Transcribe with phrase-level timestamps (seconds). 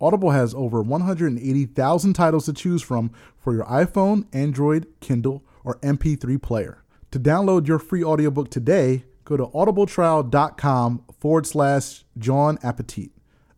[0.00, 6.40] Audible has over 180,000 titles to choose from for your iPhone, Android, Kindle, or MP3
[6.40, 6.82] player.
[7.10, 13.10] To download your free audiobook today, go to audibletrial.com forward slash Jawn Appetit.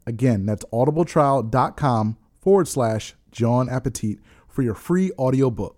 [0.05, 4.19] Again, that's audibletrial.com forward slash Jawn Appetit
[4.51, 5.77] for your free audiobook.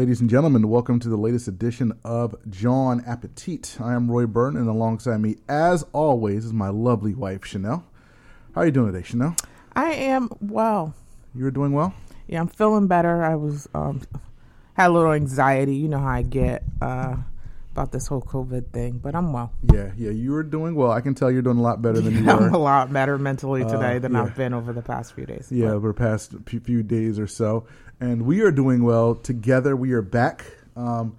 [0.00, 3.76] Ladies and gentlemen, welcome to the latest edition of Jawn Appetit.
[3.78, 7.84] I am Roy Burton, and alongside me, as always, is my lovely wife, Chanel.
[8.54, 9.36] How are you doing today, Chanel?
[9.76, 10.94] I am well.
[11.34, 11.92] You're doing well?
[12.28, 13.22] Yeah, I'm feeling better.
[13.22, 14.00] I was um
[14.72, 15.76] had a little anxiety.
[15.76, 17.16] You know how I get uh
[17.72, 19.52] about this whole COVID thing, but I'm well.
[19.70, 20.92] Yeah, yeah, you are doing well.
[20.92, 23.64] I can tell you're doing a lot better than you I'm a lot better mentally
[23.64, 24.22] today than yeah.
[24.22, 25.48] I've been over the past few days.
[25.50, 27.66] Yeah, over the past few days or so.
[28.00, 29.76] And we are doing well together.
[29.76, 30.46] We are back.
[30.74, 31.18] Um,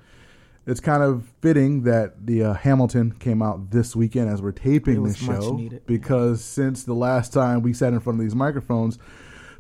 [0.66, 5.04] it's kind of fitting that the uh, Hamilton came out this weekend as we're taping
[5.04, 5.86] this show needed.
[5.86, 8.98] because since the last time we sat in front of these microphones,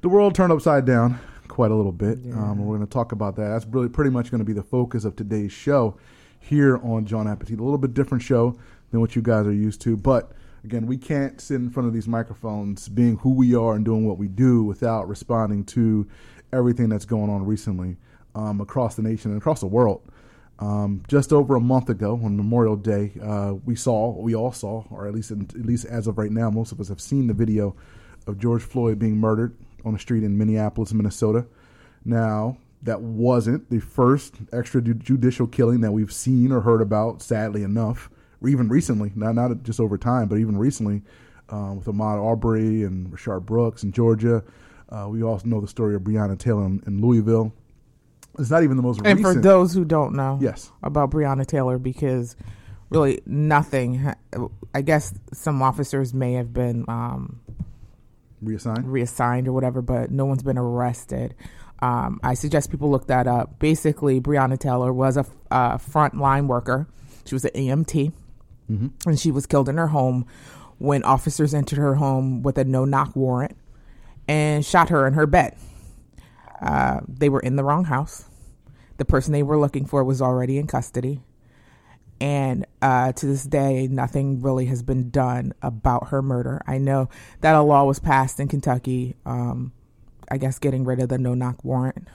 [0.01, 2.19] the world turned upside down quite a little bit.
[2.33, 3.49] Um, we're going to talk about that.
[3.49, 5.97] That's really pretty much going to be the focus of today's show
[6.39, 7.59] here on Jawn Appetit.
[7.59, 8.57] A little bit different show
[8.89, 10.31] than what you guys are used to, but
[10.63, 14.07] again, we can't sit in front of these microphones being who we are and doing
[14.07, 16.07] what we do without responding to
[16.53, 17.97] everything that's going on recently
[18.35, 20.01] um, across the nation and across the world.
[20.59, 24.83] Um, just over a month ago, on Memorial Day, uh, we saw, we all saw,
[24.91, 27.33] or at least, at least as of right now, most of us have seen the
[27.33, 27.75] video
[28.27, 31.47] of George Floyd being murdered on a street in Minneapolis, Minnesota.
[32.05, 38.09] Now, that wasn't the first extrajudicial killing that we've seen or heard about, sadly enough,
[38.41, 41.01] or even recently, not, not just over time, but even recently
[41.49, 44.43] um, with Ahmaud Arbery and Rayshard Brooks in Georgia.
[44.91, 47.53] Uh, we also know the story of Breonna Taylor in, in Louisville.
[48.39, 49.35] It's not even the most recent And recent.
[49.37, 50.71] for those who don't know Yes.
[50.83, 52.35] about Breonna Taylor, because
[52.89, 54.13] really nothing,
[54.73, 57.39] I guess some officers may have been um,
[58.41, 58.91] reassigned.
[58.91, 61.35] reassigned or whatever, but no one's been arrested.
[61.79, 63.59] Um, I suggest people look that up.
[63.59, 66.87] Basically, Breonna Taylor was a uh, frontline worker.
[67.25, 68.11] She was an EMT,
[69.05, 70.25] and she was killed in her home
[70.77, 73.57] when officers entered her home with a no knock warrant
[74.27, 75.55] and shot her in her bed.
[76.61, 78.25] Uh, they were in the wrong house.
[78.97, 81.21] The person they were looking for was already in custody.
[82.19, 86.61] And uh, to this day, nothing really has been done about her murder.
[86.67, 87.09] I know
[87.41, 89.71] that a law was passed in Kentucky, um,
[90.29, 92.07] I guess getting rid of the no knock warrant.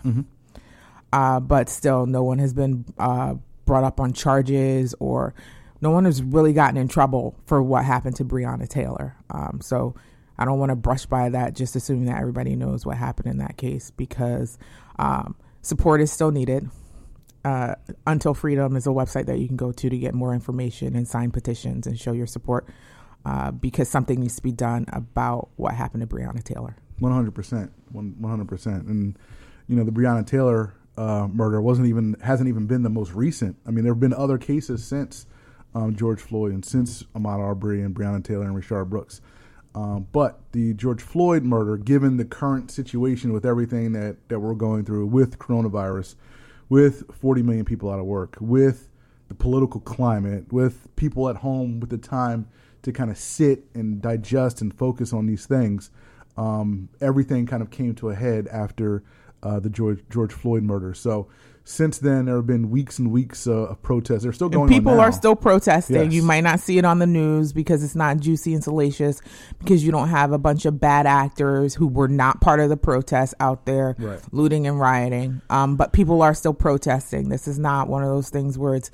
[1.12, 3.34] Uh, but still, no one has been uh,
[3.64, 5.34] brought up on charges or
[5.80, 9.16] no one has really gotten in trouble for what happened to Breonna Taylor.
[9.30, 9.96] Um, so
[10.38, 13.38] I don't want to brush by that, just assuming that everybody knows what happened in
[13.38, 14.58] that case because
[14.98, 16.68] um, support is still needed.
[17.44, 17.76] Uh,
[18.06, 21.06] Until Freedom is a website that you can go to to get more information and
[21.06, 22.68] sign petitions and show your support
[23.24, 26.76] uh, because something needs to be done about what happened to Breonna Taylor.
[26.98, 29.16] One hundred percent, one hundred percent, and
[29.68, 33.56] you know the Breonna Taylor uh, murder wasn't even hasn't even been the most recent.
[33.64, 35.26] I mean, there have been other cases since
[35.74, 39.20] um, George Floyd and since Ahmaud Arbery and Breonna Taylor and Rayshard Brooks.
[39.76, 44.54] Um, but the George Floyd murder, given the current situation with everything that, that we're
[44.54, 46.14] going through with coronavirus,
[46.70, 48.88] with 40 million people out of work, with
[49.28, 52.48] the political climate, with people at home with the time
[52.82, 55.90] to kind of sit and digest and focus on these things,
[56.38, 59.02] um, everything kind of came to a head after
[59.42, 60.94] uh, the George George Floyd murder.
[60.94, 61.28] So
[61.68, 64.22] since then, there have been weeks and weeks uh, of protests.
[64.22, 65.96] They're still going And people are still protesting.
[65.96, 66.12] Yes.
[66.12, 69.20] You might not see it on the news because it's not juicy and salacious
[69.58, 72.76] because you don't have a bunch of bad actors who were not part of the
[72.76, 74.20] protest out there Right.
[74.30, 75.42] looting and rioting.
[75.50, 77.30] Um, but people are still protesting.
[77.30, 78.92] This is not one of those things where it's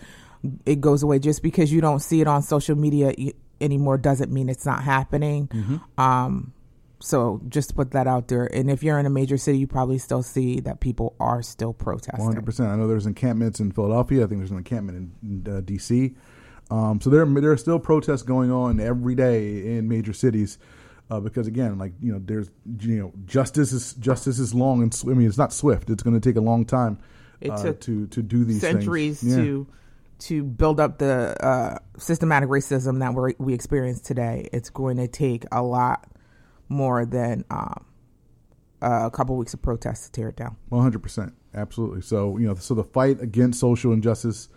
[0.65, 3.13] it goes away just because you don't see it on social media
[3.61, 5.47] anymore doesn't mean it's not happening.
[5.49, 6.01] Mm-hmm.
[6.01, 6.55] Um,
[7.03, 8.45] so just to put that out there.
[8.45, 11.73] And if you're in a major city, you probably still see that people are still
[11.73, 12.21] protesting.
[12.21, 12.71] One hundred percent.
[12.71, 14.25] I know there's encampments in Philadelphia.
[14.25, 16.15] I think there's an encampment in, uh, D.C.
[16.71, 20.59] Um, so there there are still protests going on every day in major cities.
[21.11, 22.51] Uh, because again, like you know, there's
[22.81, 25.91] you know, justice is justice is long and sw- I mean, it's not swift.
[25.91, 26.99] It's going to take a long time
[27.41, 29.37] It uh, to to do these centuries things.
[29.37, 29.43] Yeah.
[29.43, 29.67] to
[30.21, 35.09] to build up the uh, systematic racism that we we experience today, it's going to
[35.09, 36.09] take a lot
[36.73, 37.85] more than um,
[38.81, 40.57] a couple weeks of protests to tear it down.
[40.69, 42.03] One hundred percent, absolutely.
[42.03, 44.49] So you know, so the fight against social injustice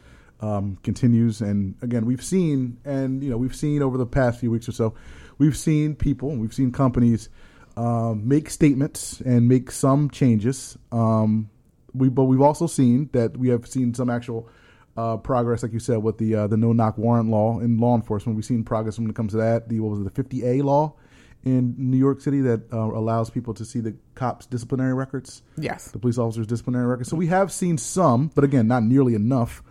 [0.42, 4.52] um, continues, and again, we've seen, and you know, we've seen over the past few
[4.52, 4.96] weeks or so,
[5.38, 7.30] we've seen people, we've seen companies
[7.78, 10.78] um, make statements and make some changes.
[10.92, 11.50] Um,
[11.94, 14.50] we, but we've also seen that we have seen some actual
[14.98, 17.96] uh, progress, like you said, with the uh, the no knock warrant law in law
[17.96, 18.36] enforcement.
[18.36, 19.70] We've seen progress when it comes to that.
[19.70, 20.96] The what was it, the 50A law
[21.46, 25.92] in New York City that uh, allows people to see the cops' disciplinary records Yes.
[25.92, 27.10] the police officers' disciplinary records.
[27.10, 29.62] So we have seen some, but again, not nearly enough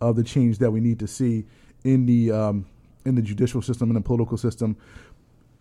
[0.00, 1.44] of the change that we need to see
[1.82, 2.66] in the um,
[3.04, 4.76] in the judicial system and the political system.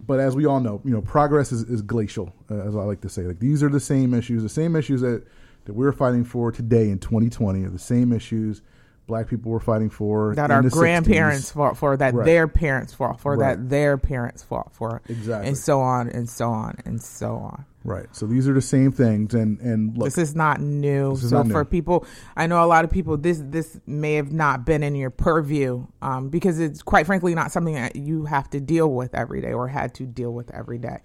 [0.06, 3.02] But as we all know, you know, progress is, is glacial, uh, as I like
[3.02, 3.24] to say.
[3.24, 5.24] Like these are the same issues, the same issues that
[5.66, 8.62] that we're fighting for today in 2020 are the same issues
[9.08, 11.54] black people were fighting for that our grandparents 60s.
[11.54, 12.26] fought for, that Right.
[12.26, 13.58] their parents fought for, Right.
[13.58, 15.48] that their parents fought for, Exactly.
[15.50, 17.66] and so on and so on and so on.
[17.86, 18.06] Right.
[18.14, 21.12] So these are the same things, and and look, this is not new.
[21.16, 21.52] This is so not new.
[21.52, 22.06] for people,
[22.38, 23.18] I know a lot of people.
[23.18, 27.52] This this may have not been in your purview um, because it's quite frankly not
[27.52, 30.78] something that you have to deal with every day or had to deal with every
[30.78, 31.00] day.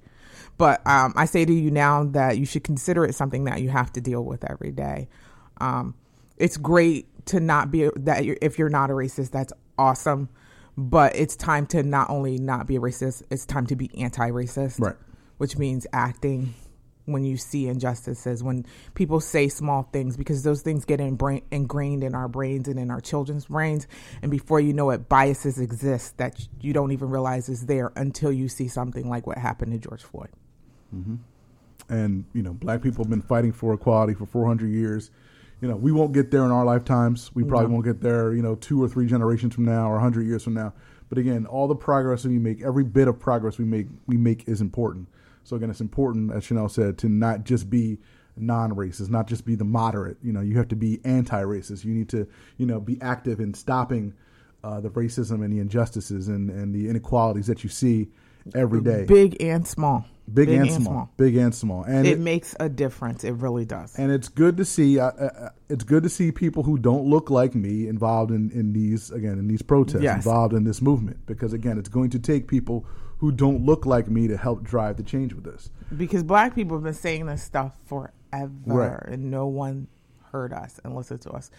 [0.56, 3.70] But um, I say to you now that you should consider it something that you
[3.70, 5.08] have to deal with every day.
[5.60, 5.94] Um,
[6.36, 10.28] it's great to not be that you're, if you're not a racist, that's awesome.
[10.76, 14.78] But it's time to not only not be a racist, it's time to be anti-racist
[14.80, 14.94] Right.
[15.38, 16.54] which means acting
[17.06, 22.04] when you see injustices, when people say small things, because those things get inbra- ingrained
[22.04, 23.88] in our brains and in our children's brains.
[24.20, 28.30] And before you know it, biases exist that you don't even realize is there until
[28.30, 30.28] you see something like what happened to George Floyd.
[30.94, 31.16] Mm-hmm.
[31.90, 35.10] and you know black people have been fighting for equality for 400 years
[35.60, 37.30] you know we won't get there in our lifetimes.
[37.34, 40.26] We probably won't get there you know two or three generations from now or 100
[40.26, 40.72] years from now.
[41.08, 44.16] But again all the progress that we make every bit of progress we make we
[44.16, 45.08] make is important.
[45.44, 47.98] So again it's important as chanel said to not just be
[48.36, 50.18] non-racist not just be the moderate.
[50.22, 51.84] You know you have to be anti-racist.
[51.84, 54.14] You need to you know be active in stopping
[54.64, 58.08] uh, the racism and the injustices and, and the inequalities that you see
[58.54, 59.04] every day.
[59.04, 60.04] Big and small.
[60.34, 61.10] Big, and, small.
[61.16, 63.24] big and small and It it- makes a difference.
[63.24, 63.94] It really does.
[63.96, 64.98] and it's good to see.
[64.98, 68.72] Uh, uh, it's good to see people who don't look like me involved in, in
[68.72, 70.16] these again in these protests, Yes.
[70.24, 71.18] involved in this movement.
[71.26, 72.86] Because again, it's going to take people
[73.18, 75.70] who don't look like me to help drive the change with this.
[75.96, 79.02] because black people have been saying this stuff forever Right.
[79.12, 79.88] and no one
[80.32, 81.50] heard us and listened to us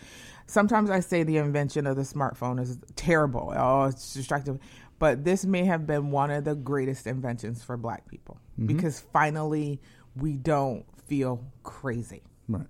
[0.46, 4.60] sometimes i say the invention of the smartphone is terrible oh it's destructive
[5.00, 8.38] but this may have been one of the greatest inventions for black people
[8.68, 9.80] because finally
[10.16, 12.68] we don't feel crazy Right.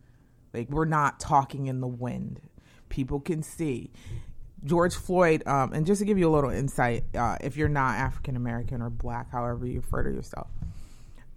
[0.54, 2.40] like we're not talking in the wind.
[2.90, 3.92] People can see.
[4.66, 7.96] George Floyd, um, and just to give you a little insight, uh, if you're not
[7.96, 10.48] African American or black, however you refer to yourself,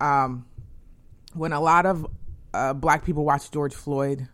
[0.01, 0.45] um,
[1.35, 2.07] when a lot of
[2.53, 4.27] uh, black people watch George Floyd,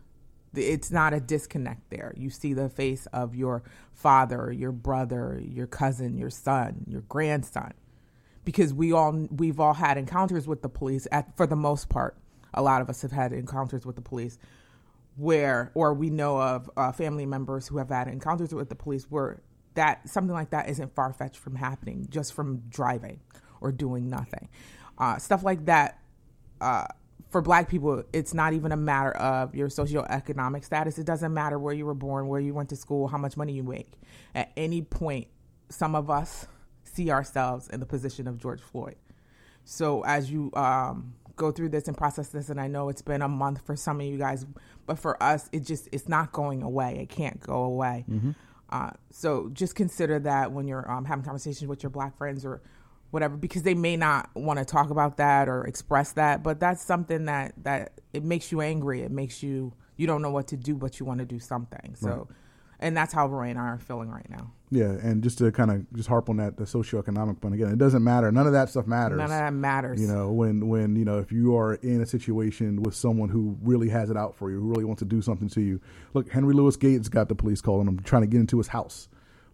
[0.55, 2.13] it's not a disconnect there.
[2.17, 3.63] You see the face of your
[3.93, 7.73] father, your brother, your cousin, your son, your grandson.
[8.45, 12.17] Because we all we've all had encounters with the police at for the most part.
[12.53, 14.39] A lot of us have had encounters with the police
[15.17, 19.03] where or we know of uh, family members who have had encounters with the police
[19.11, 19.41] where
[19.75, 23.19] that something like that isn't far-fetched from happening just from driving
[23.61, 24.49] or doing nothing.
[24.97, 25.99] Uh, stuff like that
[26.61, 26.85] uh,
[27.29, 31.59] for black people it's not even a matter of your socioeconomic status it doesn't matter
[31.59, 33.93] where you were born where you went to school how much money you make
[34.35, 35.27] at any point
[35.69, 36.47] some of us
[36.83, 38.95] see ourselves in the position of george floyd
[39.63, 43.23] so as you um, go through this and process this, and I know it's been
[43.23, 44.45] a month for some of you guys,
[44.85, 46.99] but for us, it just it's not going away.
[47.01, 48.05] It can't go away.
[48.69, 52.61] Uh, so just consider that when you're um, having conversations with your black friends or
[53.11, 56.83] whatever, because they may not want to talk about that or express that, but that's
[56.83, 59.01] something that that it makes you angry.
[59.01, 61.95] It makes you you don't know what to do, but you want to do something.
[61.95, 62.29] So,
[62.79, 64.53] and that's how Roy and I are feeling right now.
[64.71, 67.79] Yeah, and just to kind of just harp on that the socioeconomic point again, it
[67.79, 68.31] doesn't matter.
[68.31, 69.17] None of that stuff matters.
[69.17, 69.99] None of that matters.
[69.99, 73.57] You know, when when you know if you are in a situation with someone who
[73.61, 75.81] really has it out for you, who really wants to do something to you.
[76.13, 79.09] Look, Henry Louis Gates got the police calling him, trying to get into his house.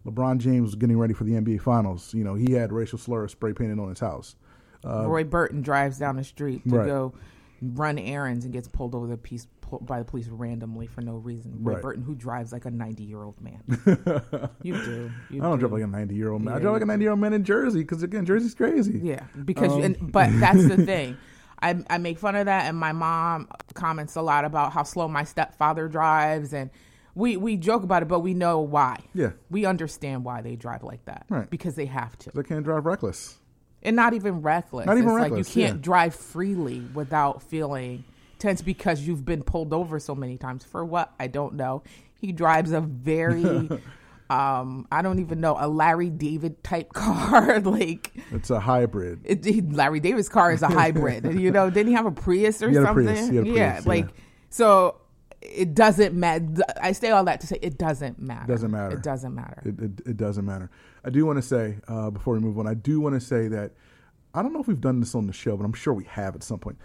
[0.06, 2.14] LeBron James was getting ready for the NBA Finals.
[2.14, 4.36] You know, he had racial slurs spray painted on his house.
[4.84, 6.86] Roy Burton drives down the street to Uh, Right.
[6.86, 7.14] go
[7.60, 9.46] run errands and gets pulled over the piece
[9.80, 11.58] by the police randomly for no reason.
[11.60, 11.82] Roy Right.
[11.82, 13.62] Burton, who drives like a ninety-year-old man,
[14.62, 15.10] you do.
[15.30, 15.60] You I don't do.
[15.66, 16.54] drive like a ninety year old man.
[16.54, 19.00] I drive like a ninety year old man in Jersey because again, Jersey's crazy.
[19.02, 21.16] Yeah, because Um, and, but that's the thing.
[21.60, 25.08] I I make fun of that, and my mom comments a lot about how slow
[25.08, 26.70] my stepfather drives, and
[27.16, 28.98] we we joke about it, but we know why.
[29.14, 29.30] Yeah.
[29.50, 31.26] we understand why they drive like that.
[31.28, 31.50] Right.
[31.50, 33.38] because they have to, They can't drive reckless.
[33.82, 34.86] and not even reckless.
[34.86, 35.82] Not even it's reckless, Like you can't yeah.
[35.82, 38.04] drive freely without feeling
[38.38, 40.62] tense because you've been pulled over so many times.
[40.62, 41.82] For what I don't know.
[42.20, 43.68] He drives a very.
[44.28, 47.60] Um, I don't even know a Larry David type car.
[47.78, 49.20] like It's a hybrid.
[49.22, 51.38] it, Larry David's car is a hybrid.
[51.38, 53.04] you know, didn't he have a Prius or He had a something?
[53.06, 53.28] Prius.
[53.28, 53.42] A yeah,
[53.74, 54.10] Prius, like yeah.
[54.50, 54.96] so.
[55.54, 56.46] It doesn't matter.
[56.80, 58.46] I say all that to say it doesn't matter.
[58.52, 58.96] Doesn't matter.
[58.96, 59.62] It doesn't matter.
[59.64, 60.70] It, it, it doesn't matter.
[61.04, 63.48] I do want to say uh, before we move on, I do want to say
[63.48, 63.72] that
[64.34, 66.34] I don't know if we've done this on the show, but I'm sure we have
[66.34, 66.78] at some point.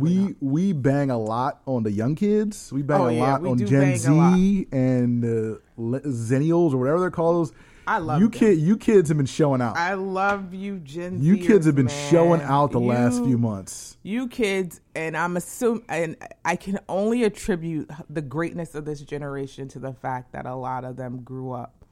[0.00, 2.70] we we bang a lot on the young kids.
[2.72, 7.10] We bang Oh, a yeah, lot on Gen Z and uh, Zennials or whatever they're
[7.10, 7.52] called.
[7.88, 8.58] I love you kid.
[8.58, 9.74] You kids have been showing out.
[9.78, 12.10] I love you, Gen you Zers, kids have been man.
[12.10, 13.96] showing out the last few months.
[14.02, 19.68] You kids, and I'm assuming, and I can only attribute the greatness of this generation
[19.68, 21.86] to the fact that a lot of them grew up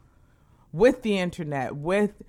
[0.71, 2.23] with the internet, with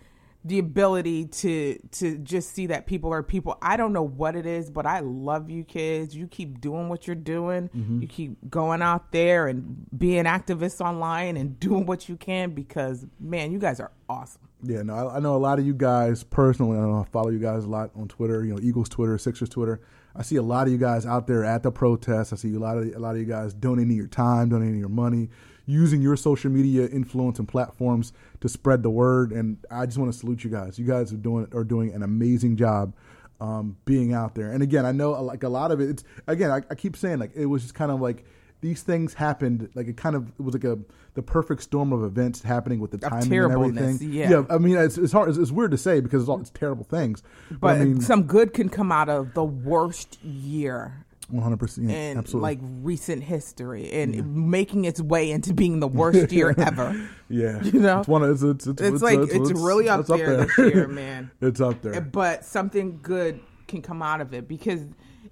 [0.46, 3.58] the ability to to just see that people are people.
[3.62, 6.16] I don't know what it is, but I love you kids.
[6.16, 7.70] You keep doing what you're doing.
[7.70, 8.02] Mm-hmm.
[8.02, 13.06] You keep going out there and being activists online and doing what you can because
[13.20, 14.42] man, you guys are awesome.
[14.64, 16.78] Yeah, no, I, I know a lot of you guys personally.
[16.78, 18.44] I, know I follow you guys a lot on Twitter.
[18.44, 19.82] You know, Eagles Twitter, Sixers Twitter.
[20.16, 22.34] I see a lot of you guys out there at the protests.
[22.34, 24.90] I see a lot of a lot of you guys donating your time, donating your
[24.90, 25.30] money,
[25.68, 29.32] using your social media influence and platforms to spread the word.
[29.32, 30.80] And I just want to salute you guys.
[30.80, 32.96] You guys are doing are doing an amazing job.
[33.40, 35.90] Um, being out there, and again, I know uh, like a lot of it.
[35.92, 38.26] It's again, I, I keep saying like it was just kind of like
[38.62, 39.70] these things happened.
[39.76, 40.80] Like it kind of it was like a
[41.14, 43.98] the perfect storm of events happening with the timing and everything.
[44.30, 44.44] yeah.
[44.50, 45.30] I mean, it's, it's hard.
[45.30, 47.22] It's, it's weird to say because it's all it's terrible things.
[47.50, 51.58] But, But I mean, some good can come out of the worst year one hundred
[51.58, 52.42] percent, in absolutely.
[52.50, 57.10] like recent history and making its way into being the worst year ever.
[57.30, 58.00] yeah, you know?
[58.00, 58.24] it's one.
[58.24, 61.32] Of, it's it's, it's, It's like it's, really up it's there, this year, man.
[61.42, 62.00] it's up there.
[62.02, 64.82] But something good can come out of it because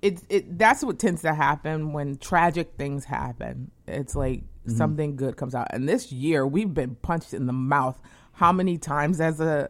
[0.01, 0.57] it's it.
[0.57, 3.71] That's what tends to happen when tragic things happen.
[3.87, 4.77] It's like Mm-hmm.
[4.77, 5.67] something good comes out.
[5.69, 9.69] And this year, we've been punched in the mouth how many times as a-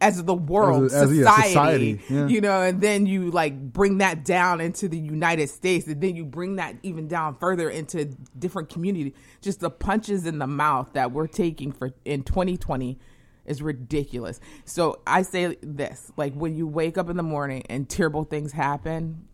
[0.00, 2.26] as the world As a- as a- yeah, society, society, yeah.
[2.26, 6.16] you know, and then you like bring that down into the United States, and then
[6.16, 8.06] you bring that even down further into
[8.38, 9.14] different community.
[9.40, 12.98] Just the punches in the mouth that we're taking for in 2020
[13.46, 14.40] is ridiculous.
[14.64, 18.52] So I say this: like when you wake up in the morning and terrible things
[18.52, 19.26] happen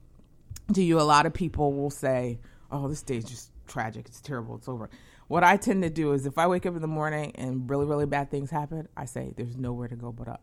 [0.74, 2.38] to you, a lot of people will say,
[2.70, 4.06] "Oh, this day is just tragic.
[4.06, 4.56] It's terrible.
[4.56, 4.90] It's over."
[5.28, 7.84] What I tend to do is, if I wake up in the morning and really,
[7.86, 10.42] really bad things happen, I say, "There's nowhere to go but up."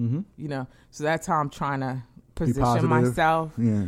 [0.00, 0.20] Mm-hmm.
[0.36, 2.02] You know, so that's how I'm trying to
[2.34, 3.84] position myself yeah,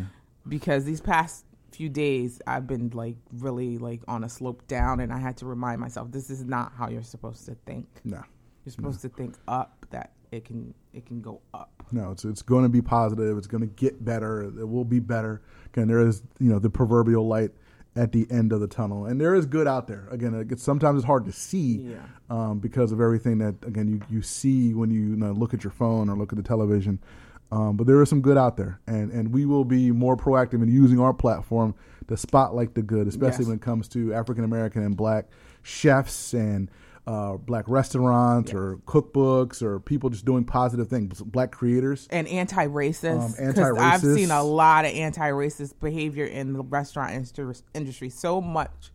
[0.46, 5.12] because these past few days I've been like really like on a slope down, and
[5.12, 7.88] I had to remind myself this is not how you're supposed to think.
[8.04, 8.22] no,
[8.64, 11.82] You're supposed to think up that it can it can go up.
[11.90, 12.10] no.
[12.10, 13.38] It's it's going to be positive.
[13.38, 14.42] It's going to get better.
[14.42, 15.42] It will be better.
[15.74, 17.50] And there is you know the proverbial light
[17.96, 20.08] at the end of the tunnel, and there is good out there.
[20.10, 21.96] Again, it sometimes it's hard to see Yeah.
[22.28, 25.62] um, because of everything that again you, you see when you, you know, look at
[25.62, 26.98] your phone or look at the television.
[27.52, 30.54] Um, but there is some good out there, and and we will be more proactive
[30.62, 31.74] in using our platform
[32.08, 33.48] to spotlight the good, especially Yes.
[33.48, 35.28] when it comes to African American and Black
[35.62, 36.70] chefs and
[37.06, 41.20] uh, Black restaurants or cookbooks or people just doing positive things.
[41.20, 42.08] Black creators.
[42.10, 43.38] and anti-racist.
[43.38, 47.12] Um, 'cause I've seen a lot of anti-racist behavior in the restaurant
[47.74, 48.08] industry.
[48.10, 48.90] So much,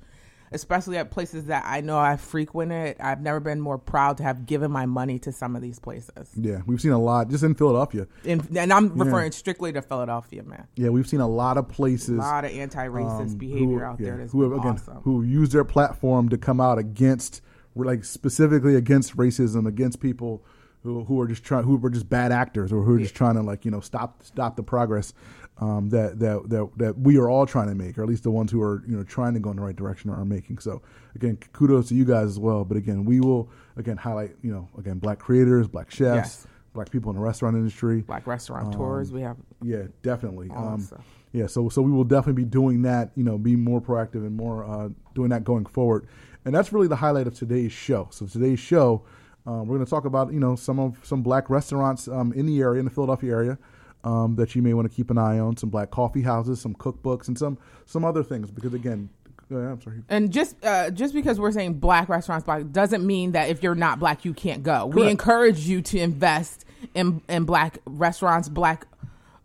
[0.52, 2.96] especially at places that I know I've frequented.
[3.00, 6.32] I've never been more proud to have given my money to some of these places.
[6.36, 8.08] Yeah, we've seen a lot just in Philadelphia.
[8.26, 10.66] And, and I'm referring strictly to Philadelphia, man.
[10.76, 12.10] Yeah, we've seen a lot of places.
[12.18, 14.98] A lot of anti-racist um, behavior who- out yeah, there that's who have, again, awesome.
[15.04, 17.42] who use their platform to come out against,
[17.76, 20.44] like specifically against racism, against people
[20.84, 23.36] who, who are just trying, who are just bad actors, or who are just trying
[23.36, 25.14] to like you know stop stop the progress
[25.60, 28.32] um, that, that that that we are all trying to make, or at least the
[28.32, 30.60] ones who are you know trying to go in the right direction are making.
[30.60, 30.82] So
[31.16, 32.64] again, kudos to you guys as well.
[32.64, 36.00] But again, we will again highlight you know again black creators, black chefs,
[36.46, 36.48] Yes.
[36.74, 38.02] black people in the restaurant industry.
[38.02, 40.50] Black restaurateurs, we have Yeah, definitely.
[40.56, 40.88] Um,
[41.34, 43.12] yeah, so so we will definitely be doing that.
[43.16, 46.08] You know, be more proactive and more uh, doing that going forward.
[46.46, 48.08] And that's really the highlight of today's show.
[48.12, 49.04] So today's show,
[49.46, 52.46] um, we're going to talk about you know some of some black restaurants um, in
[52.46, 53.58] the area, in the Philadelphia area,
[54.04, 55.58] um, that you may want to keep an eye on.
[55.58, 58.52] Some black coffee houses, some cookbooks, and some some other things.
[58.52, 59.10] Because again,
[59.52, 60.04] uh, I'm sorry.
[60.10, 63.76] And just uh, just because we're saying black restaurants black doesn't mean that if you're
[63.76, 64.86] not black you can't go.
[64.86, 68.88] We encourage you to invest in in black restaurants, black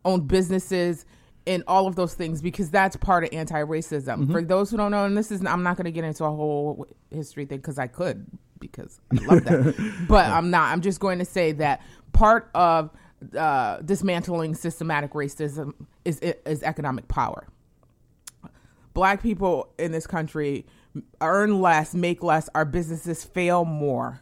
[0.04, 1.06] owned businesses
[1.46, 4.04] in all of those things because that's part of anti-racism.
[4.04, 4.32] Mm-hmm.
[4.32, 6.30] For those who don't know, and this is I'm not going to get into a
[6.30, 8.26] whole history thing because I could
[8.58, 10.72] because I love that, but I'm not.
[10.72, 11.82] I'm just going to say that
[12.12, 12.90] part of
[13.36, 15.74] uh, dismantling systematic racism
[16.04, 17.46] is is economic power.
[18.94, 20.66] Black people in this country
[21.20, 24.20] earn less, make less, our businesses fail more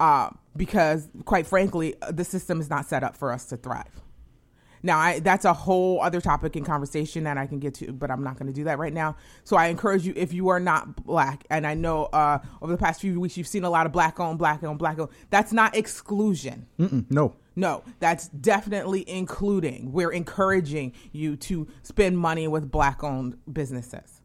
[0.00, 4.02] uh, because, quite frankly, the system is not set up for us to thrive.
[4.84, 8.10] Now, I, that's a whole other topic and conversation that I can get to, but
[8.10, 9.16] I'm not going to do that right now.
[9.42, 12.78] So I encourage you, if you are not black, and I know uh, over the
[12.78, 15.52] past few weeks you've seen a lot of black owned, black owned, black owned, that's
[15.52, 16.66] not exclusion.
[16.78, 19.90] Mm, No, No, that's definitely including.
[19.90, 24.20] We're encouraging you to spend money with black owned businesses.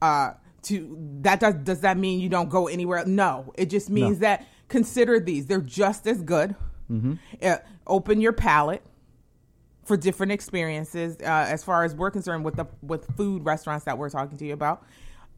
[0.00, 3.04] Uh to that does does that mean you don't go anywhere?
[3.06, 3.52] No.
[3.56, 5.46] It just means that consider these.
[5.46, 6.54] They're just as good.
[7.42, 8.82] Uh, open your palate
[9.88, 13.98] for different experiences uh, as far as we're concerned with the with food restaurants that
[13.98, 14.84] we're talking to you about.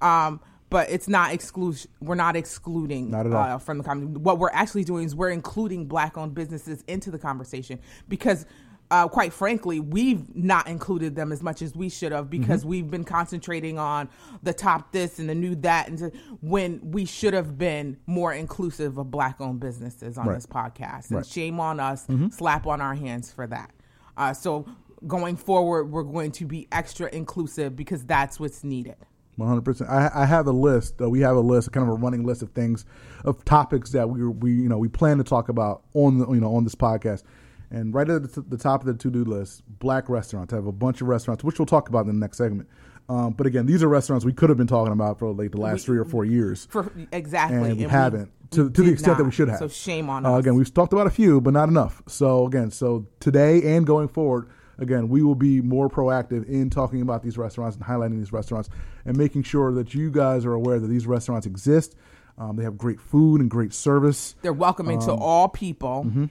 [0.03, 1.91] Um but it's not exclusion.
[2.01, 3.27] We're not excluding Not.
[3.27, 4.23] Uh, from the conversation.
[4.23, 8.47] What we're actually doing is we're including black-owned businesses into the conversation because,
[8.93, 12.69] uh, quite frankly, we've not included them as much as we should have because Mm-hmm.
[12.69, 14.09] we've been concentrating on
[14.45, 18.33] the top this and the new that, and to, when we should have been more
[18.33, 20.35] inclusive of black-owned businesses on Right.
[20.37, 21.09] this podcast.
[21.09, 21.25] And Right.
[21.25, 21.33] Mm-hmm.
[21.33, 23.73] shame on us, slap on our hands for that.
[24.21, 24.67] Uh, so
[25.07, 28.97] going forward, we're going to be extra inclusive because that's what's needed.
[29.37, 29.89] One hundred percent.
[29.89, 31.01] I I have a list.
[31.01, 32.85] Uh, we have a list, kind of a running list of things,
[33.25, 36.41] of topics that we we you know we plan to talk about on the you
[36.41, 37.23] know on this podcast.
[37.71, 40.53] And right at the, the top of the to do list, black restaurants.
[40.53, 42.69] I have a bunch of restaurants, which we'll talk about in the next segment.
[43.11, 45.61] Um, but again, these are restaurants we could have been talking about for like the
[45.61, 48.91] last We- three or four years, For exactly, and we and haven't to, to the
[48.93, 49.59] extent that we should have.
[49.59, 50.41] So shame on Uh, us.
[50.41, 52.03] again, we've talked about a few, but not enough.
[52.07, 54.49] So again, so today and going forward,
[54.79, 58.69] again, we will be more proactive in talking about these restaurants and highlighting these restaurants
[59.05, 61.97] and making sure that you guys are aware that these restaurants exist.
[62.39, 64.37] Um, they have great food and great service.
[64.43, 66.05] They're welcoming to Um, all people.
[66.07, 66.25] mm-hmm.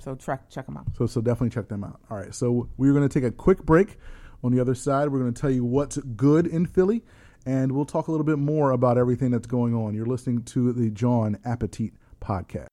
[0.00, 0.86] So check check them out.
[0.96, 2.00] So, so definitely check them out.
[2.10, 3.98] All right, so we're going to take a quick break.
[4.42, 7.02] On the other side, we're going to tell you what's good in Philly,
[7.44, 9.94] and we'll talk a little bit more about everything that's going on.
[9.94, 12.68] You're listening to the Jawn Appetit podcast.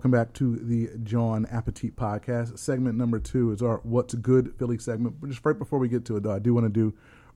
[0.00, 2.58] Welcome back to the Jawn Appetit podcast.
[2.58, 5.20] Segment number two is our What's Good Philly segment.
[5.20, 6.94] But just right before we get to it, though, I do want to do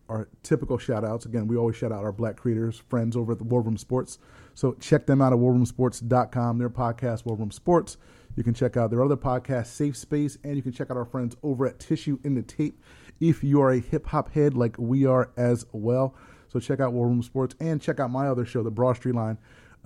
[0.08, 1.26] our typical shout outs.
[1.26, 4.18] Again, we always shout out our black creators, friends over at the War Room Sports.
[4.54, 7.98] So check them out at warroomsports.com, their podcast, War Room Sports.
[8.34, 11.04] You can check out their other podcast, Safe Space, and you can check out our
[11.04, 12.82] friends over at Tissue in the Tape
[13.20, 16.14] if you are a hip hop head like we are as well.
[16.48, 19.16] So check out War Room Sports and check out my other show, The Broad Street
[19.16, 19.36] Line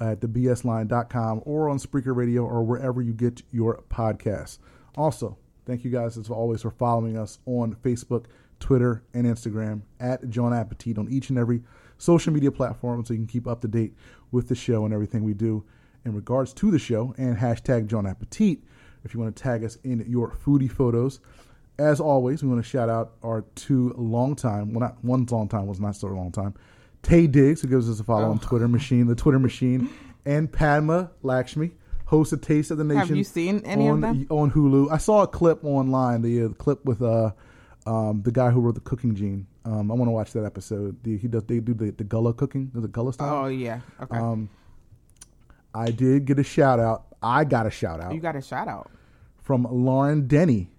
[0.00, 4.58] Uh, at thebsline.com or on Spreaker Radio or wherever you get your podcasts.
[4.96, 8.26] Also, thank you guys as always for following us on Facebook,
[8.60, 11.62] Twitter, and Instagram at Jawn Appetit on each and every
[11.98, 13.94] social media platform so you can keep up to date
[14.30, 15.64] with the show and everything we do
[16.04, 18.60] in regards to the show and hashtag Jawn Appetit
[19.04, 21.20] if you want to tag us in your foodie photos.
[21.78, 25.66] As always, we want to shout out our two long time, well, not long time
[25.66, 26.54] was not so long time,
[27.02, 28.30] Taye Diggs, who gives us a follow Oh.
[28.32, 29.88] on Twitter Machine, the Twitter Machine,
[30.26, 31.70] and Padma Lakshmi,
[32.06, 33.08] host of Taste of the Nation.
[33.08, 34.26] Have you seen any of on, them?
[34.30, 34.90] on Hulu?
[34.92, 37.32] I saw a clip online, the, uh, clip with uh,
[37.86, 39.46] um, the guy who wrote the Cooking Gene.
[39.64, 40.96] Um, I want to watch that episode.
[41.04, 41.44] The, he does.
[41.44, 42.70] They do the, the Gullah cooking.
[42.74, 43.44] The Gullah style.
[43.44, 43.80] Oh yeah.
[44.02, 44.16] Okay.
[44.16, 44.48] Um,
[45.74, 47.04] I did get a shout out.
[47.22, 48.90] I got a shout out you got a shout out.
[49.42, 50.70] from Lauren Denny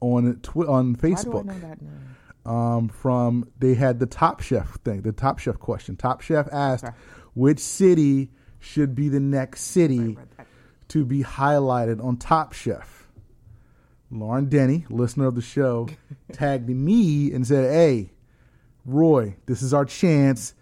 [0.00, 1.78] on twi- on Why do I Facebook.
[2.44, 2.76] Know that name?
[2.78, 5.96] Um, from they had the Top Chef thing, the Top Chef question.
[5.96, 6.94] Top Chef asked, Okay.
[7.34, 10.16] which city should be the next city
[10.88, 13.06] to be highlighted on Top Chef?
[14.10, 15.88] Lauren Denny, listener of the show,
[16.32, 18.12] tagged me and said, "Hey,
[18.84, 20.54] Roy, this is our chance.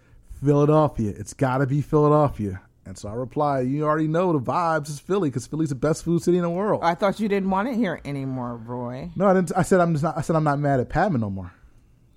[0.43, 1.13] Philadelphia.
[1.17, 4.99] It's got to be Philadelphia." And so I replied, "You already know the vibes is
[4.99, 7.67] Philly because Philly's the best food city in the world." I thought you didn't want
[7.67, 9.11] it here anymore, Roy.
[9.17, 9.51] No, I didn't.
[9.55, 10.17] I said I'm just not.
[10.17, 11.51] I said I'm not mad at Padman no more.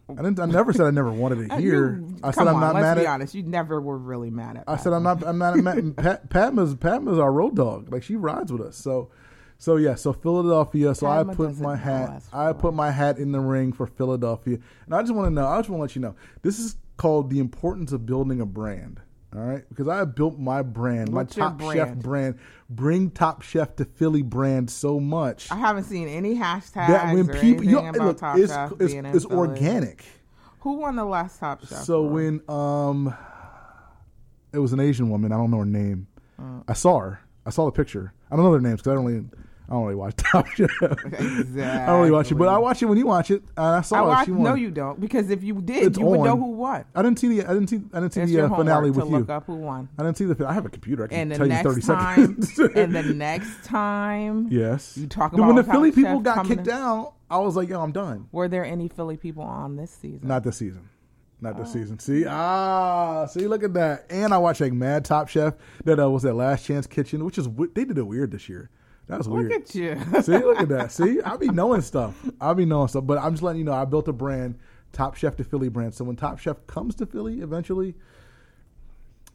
[0.08, 0.38] I didn't.
[0.38, 1.96] I never said I never wanted it Uh, here.
[1.96, 3.14] you- I said I'm on, not let's mad be at.
[3.14, 3.34] honest.
[3.34, 4.64] You never were really mad at.
[4.66, 5.26] I said I'm not.
[5.26, 5.96] I'm not mad.
[5.96, 7.90] Pat, Padma's Padma's our road dog.
[7.90, 8.76] Like she rides with us.
[8.76, 9.10] So,
[9.58, 9.94] so yeah.
[9.94, 10.94] So Philadelphia.
[10.94, 12.22] So Padma I put my hat.
[12.32, 14.58] I put my hat in the ring for Philadelphia.
[14.86, 15.46] And I just want to know.
[15.46, 16.14] I just want to let you know.
[16.42, 19.00] This is called the importance of building a brand.
[19.34, 22.02] All right, because I have built my brand, What's my Top Chef brand?
[22.02, 22.38] brand,
[22.70, 27.26] bring Top Chef to Philly brand so much I haven't seen any hashtags that when
[27.26, 30.04] people, you, about look, Top it's Chef it's, being in it's organic.
[30.60, 31.82] Who won the last Top Chef?
[31.82, 33.12] So when um,
[34.54, 35.32] it was an Asian woman.
[35.32, 36.06] I don't know her name.
[36.38, 36.60] Uh.
[36.68, 37.20] I saw her.
[37.44, 38.14] I saw the picture.
[38.30, 39.24] I don't know their names because I don't really,
[39.66, 40.68] I don't really watch Top Chef.
[40.82, 43.42] I don't really watch it, but I watch it when you watch it.
[43.56, 44.42] And I saw I watch, won.
[44.42, 46.84] no, you don't, because if you did, It's you would know who won.
[46.94, 47.48] I didn't see the.
[47.48, 47.76] I didn't see.
[47.92, 48.20] I didn't see.
[48.20, 49.18] I didn't see It's the uh, finale with you.
[49.18, 49.88] look up who won.
[49.98, 50.46] I didn't see the.
[50.46, 51.04] I have a computer.
[51.04, 52.58] I can And the tell you thirty time, seconds.
[52.76, 56.68] and the next time, yes, You talk Then when about the Philly people got kicked
[56.68, 58.28] out, I was like, yo, I'm done.
[58.32, 60.28] were there any Philly people on this season?
[60.28, 60.88] Not this season.
[61.40, 61.60] Not Oh.
[61.62, 61.98] this season.
[61.98, 64.06] See, ah, see, look at that.
[64.10, 65.54] And I watched like Mad Top Chef.
[65.84, 68.70] That uh, was that Last Chance Kitchen, which is they did it weird this year.
[69.06, 69.52] That was Look weird.
[69.52, 70.00] at you.
[70.22, 70.90] See, look at that.
[70.92, 72.14] See, I be knowing stuff.
[72.40, 73.04] I be knowing stuff.
[73.06, 74.58] But I'm just letting you know, I built a brand,
[74.92, 75.94] Top Chef to Philly brand.
[75.94, 77.94] So when Top Chef comes to Philly, eventually,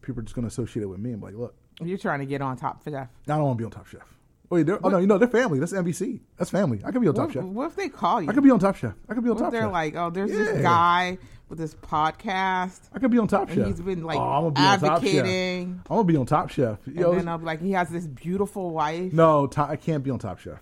[0.01, 2.19] people are just going to associate it with me and be like, look, You're trying
[2.19, 2.93] to get on Top Chef.
[2.95, 4.01] I don't want to be on Top Chef.
[4.49, 5.59] Wait, they're, oh no, you know they're family.
[5.59, 6.21] That's NBC.
[6.37, 6.81] That's family.
[6.83, 7.43] I could be on Top What, Chef.
[7.43, 8.29] what if they call you?
[8.29, 8.95] I could be on Top Chef.
[9.07, 9.71] I could be on what Top they're Chef.
[9.71, 10.37] like, oh, there's Yeah.
[10.37, 11.19] this guy
[11.49, 13.67] with this podcast, I could be on Top and Chef.
[13.67, 15.15] he's been like oh, I'm gonna be on Top Chef.
[15.15, 16.77] advocating, I'm gonna be on Top Chef.
[16.85, 19.11] and Yo, then I'm like, he has this beautiful wife.
[19.11, 20.59] no, to, I can't be on Top Chef.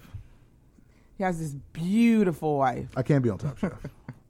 [1.18, 2.90] He has this beautiful wife.
[2.96, 3.74] I can't be on Top Chef.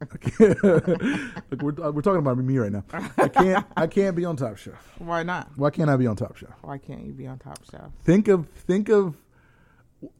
[0.00, 2.84] Look, we're, uh, we're talking about me right now.
[3.16, 3.66] I can't.
[3.76, 4.74] I can't be on Top Chef.
[4.98, 5.50] Why not?
[5.56, 6.50] Why can't I be on Top Chef?
[6.62, 7.90] Why can't you be on Top Chef?
[8.04, 9.16] Think of think of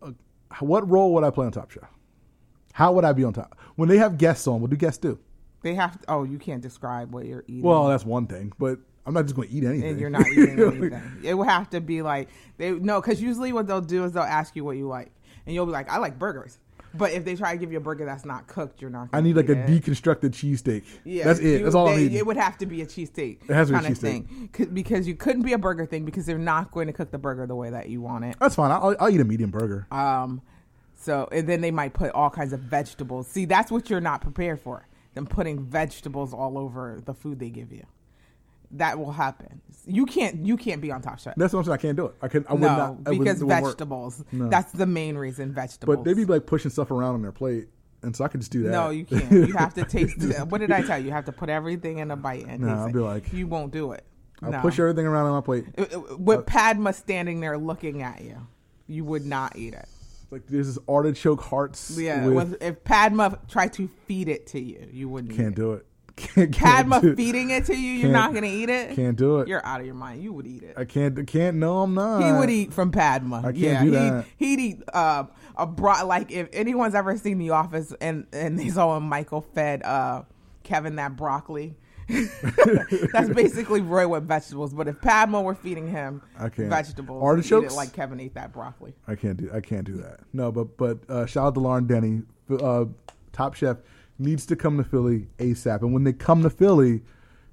[0.03, 0.13] uh,
[0.61, 1.89] what role would I play on Top Chef?
[2.79, 3.59] How would I be on top?
[3.75, 5.19] When they have guests on, what do guests do?
[5.63, 6.01] They have.
[6.01, 7.63] To, oh, you can't describe what you're eating.
[7.63, 9.91] Well, that's one thing, but I'm not just going to eat anything.
[9.91, 11.03] and you're not eating anything.
[11.25, 14.23] It would have to be like they no, because usually what they'll do is they'll
[14.23, 15.11] ask you what you like,
[15.47, 16.59] and you'll be like, I like burgers.
[16.95, 19.09] But if they try to give you a burger that's not cooked, you're not.
[19.13, 19.67] I need like a it.
[19.67, 20.85] deconstructed cheesesteak.
[21.05, 21.59] Yeah, that's it.
[21.59, 22.15] you- that's all I need.
[22.15, 23.43] It would have to be a cheesesteak.
[23.49, 24.51] It has to be a kind of cheesesteak.
[24.55, 27.19] thing, because you couldn't be a burger thing because they're not going to cook the
[27.19, 28.37] burger the way that you want it.
[28.41, 28.71] That's fine.
[28.71, 29.87] I'll, I'll eat a medium burger.
[29.91, 30.41] Um,
[30.95, 33.29] so and then they might put all kinds of vegetables.
[33.29, 34.87] See, that's what you're not prepared for.
[35.15, 37.85] Them putting vegetables all over the food they give you.
[38.73, 39.61] That will happen.
[39.87, 40.45] You can't.
[40.45, 41.35] You can't be on Top Chef.
[41.37, 41.75] That's what I'm saying.
[41.75, 42.15] I can't do it.
[42.21, 42.45] I can.
[42.49, 42.97] I would no, not.
[43.07, 44.23] I because wouldn't vegetables.
[44.31, 44.49] No.
[44.51, 45.53] That's the main reason.
[45.55, 45.97] Vegetables.
[45.97, 47.69] But they be like pushing stuff around on their plate,
[48.03, 48.71] and so I could just do that.
[48.71, 49.31] No, you can't.
[49.33, 50.47] You have to taste it.
[50.49, 51.07] What did I tell you?
[51.07, 53.47] You have to put everything in a bite and No, taste I'll be like- you
[53.47, 54.05] won't do it.
[54.43, 54.61] I'll no.
[54.61, 55.65] push everything around on my plate.
[55.77, 58.47] Uh, uh, With Padma standing there looking at you,
[58.87, 59.89] you would not eat it.
[60.31, 61.97] Like there's this is artichoke hearts.
[61.99, 65.35] Yeah, with, with, if Padma tried to feed it to you, you wouldn't.
[65.35, 65.87] can't eat do it.
[66.19, 67.17] Can't, can't Padma do it.
[67.17, 68.97] feeding it to you, you're Can't- not gonna eat it.
[68.97, 69.47] Can't do it.
[69.47, 70.21] You're out of your mind.
[70.21, 70.75] You would eat it.
[70.77, 71.25] I can't.
[71.29, 71.59] Can't.
[71.59, 72.25] No, I'm not.
[72.25, 73.37] He would eat from Padma.
[73.39, 74.25] I can't yeah, do he'd, that.
[74.37, 75.25] he'd eat uh,
[75.57, 79.43] a bro- like if anyone's ever seen The Office and and they saw when Michael
[79.43, 80.23] fed uh,
[80.65, 81.77] Kevin that broccoli.
[83.13, 84.73] That's basically Roy with vegetables.
[84.73, 86.69] But if Padma were feeding him I can't.
[86.69, 87.75] vegetables, Artichokes?
[87.75, 88.95] like Kevin ate that broccoli.
[89.07, 89.51] I can't do.
[89.53, 90.21] I can't do that.
[90.33, 92.87] No, but but uh, shout out to Lauren Denny, uh,
[93.33, 93.77] Top Chef
[94.19, 95.83] needs to come to Philly ASAP.
[95.83, 97.03] And when they come to Philly,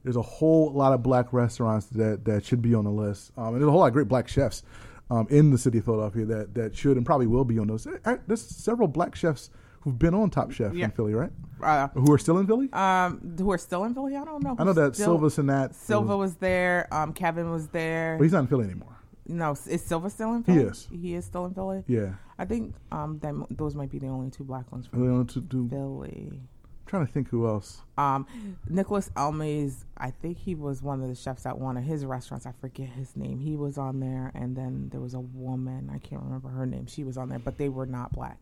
[0.03, 3.31] there's a whole lot of black restaurants that that should be on the list.
[3.37, 4.63] Um, and there's a whole lot of great black chefs
[5.11, 7.87] um, in the city of Philadelphia that that should and probably will be on those.
[8.27, 9.49] There's several black chefs
[9.85, 10.85] who've been on Top Chef Yeah.
[10.85, 11.31] in Philly, right?
[11.63, 12.69] Uh, Who are still in Philly?
[12.73, 14.17] um, who are still in Philly?
[14.17, 14.55] I don't know.
[14.59, 15.73] I know who's that still- Sylva Senat.
[15.73, 16.87] Sylva was there.
[16.91, 18.17] Um, Kevin was there.
[18.17, 18.97] but he's not in Philly anymore.
[19.27, 20.63] No, is Sylva still in Philly?
[20.63, 20.87] is.
[20.91, 21.83] He is still in Philly.
[21.87, 22.15] Yeah.
[22.37, 25.17] I think um that, those might be the only two black ones I from don't
[25.17, 25.69] know to do.
[25.69, 26.41] Philly.
[26.85, 27.81] trying to think who else.
[27.97, 28.27] Um,
[28.69, 32.45] Nicholas Elmi, I think he was one of the chefs at one of his restaurants.
[32.45, 33.39] I forget his name.
[33.39, 35.89] He was on there, and then there was a woman.
[35.91, 36.85] I can't remember her name.
[36.85, 38.37] She was on there, but they were not black.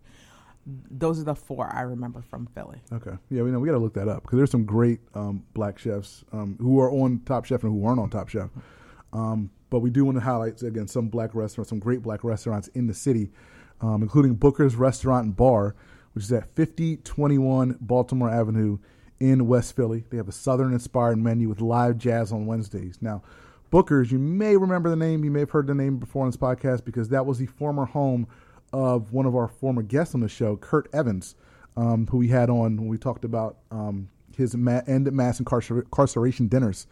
[0.66, 2.82] Those are the four I remember from Philly.
[2.92, 3.18] Okay.
[3.30, 5.78] Yeah, we know we got to look that up because there's some great um, black
[5.78, 8.50] chefs um, who are on Top Chef and who aren't on Top Chef.
[9.12, 12.68] Um, but we do want to highlight again some black restaurants, some great black restaurants
[12.70, 13.32] in the city,
[13.82, 15.76] um, including Booker's Restaurant and Bar,
[16.14, 18.78] which is at 5021 Baltimore Avenue
[19.20, 20.06] in West Philly.
[20.10, 23.00] They have a Southern-inspired menu with live jazz on Wednesdays.
[23.02, 23.24] Now,
[23.72, 26.38] Booker's, you may remember the name, you may have heard the name before on this
[26.38, 28.28] podcast because that was the former home
[28.74, 31.36] of one of our former guests on the show, Kurt Evans,
[31.78, 35.84] um, who we had on when we talked about um, his ma- end mass incarcer-
[35.84, 36.88] incarceration dinners,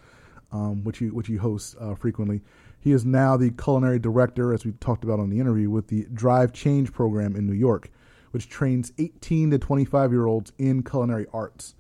[0.52, 2.42] um, which he which he hosts uh, frequently.
[2.80, 6.08] He is now the culinary director, as we talked about on the interview, with the
[6.14, 7.92] Drive Change program in New York,
[8.32, 11.76] which trains 18 to 25 year olds in culinary arts.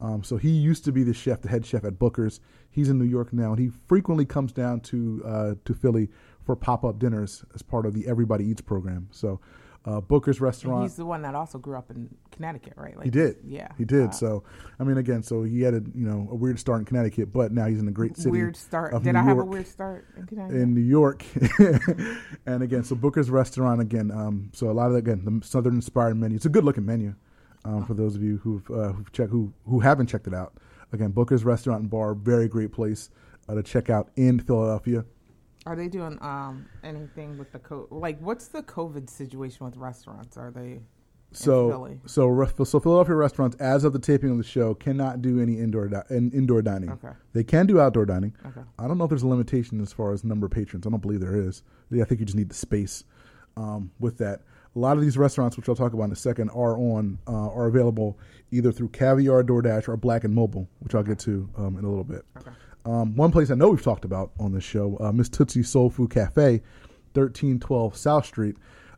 [0.00, 2.40] Um, so he used to be the chef, the head chef at Booker's.
[2.70, 6.10] He's in New York now, and he frequently comes down to uh, to Philly
[6.44, 9.08] for pop up dinners as part of the Everybody Eats program.
[9.10, 9.40] So
[9.86, 10.82] uh, Booker's Restaurant.
[10.82, 12.96] He's the one that also grew up in Connecticut, right?
[12.96, 13.36] Like, He did.
[13.46, 13.68] Yeah.
[13.76, 14.08] he did.
[14.08, 14.44] Uh, so,
[14.80, 17.52] I mean, again, so he had a you know a weird start in Connecticut, but
[17.52, 18.30] now he's in a great city.
[18.30, 18.92] weird start.
[19.02, 20.60] Did New I have a weird start in Connecticut?
[20.60, 21.22] in New York.
[22.46, 24.10] and again, so Booker's Restaurant again.
[24.10, 26.36] Um, so a lot of again the Southern inspired menu.
[26.36, 27.14] It's a good looking menu
[27.66, 30.54] um, for those of you who've uh, who've checked who who haven't checked it out.
[30.92, 33.10] Again, Booker's Restaurant and Bar, very great place
[33.48, 35.04] uh, to check out in Philadelphia.
[35.66, 40.36] Are they doing um anything with the co like what's the COVID situation with restaurants?
[40.36, 40.80] Are they
[41.32, 45.58] So so so Philadelphia restaurants, as of the taping of the show, cannot do any
[45.58, 46.90] indoor di- in, indoor dining.
[46.90, 47.12] Okay.
[47.32, 48.34] They can do outdoor dining.
[48.46, 48.60] Okay.
[48.78, 50.86] I don't know if there's a limitation as far as number of patrons.
[50.86, 51.62] I don't believe there is.
[51.92, 53.04] I think you just need the space
[53.56, 54.42] um, with that.
[54.76, 57.48] A lot of these restaurants, which I'll talk about in a second, are on uh,
[57.50, 58.18] are available
[58.50, 61.88] either through Caviar, DoorDash, or Black and Mobile, which I'll get to um, in a
[61.88, 62.24] little bit.
[62.38, 62.50] Okay.
[62.84, 65.90] Um, one place I know we've talked about on this show, uh, Miss Tootsie's Soul
[65.90, 66.60] Food Cafe,
[67.14, 68.56] thirteen twelve South Street,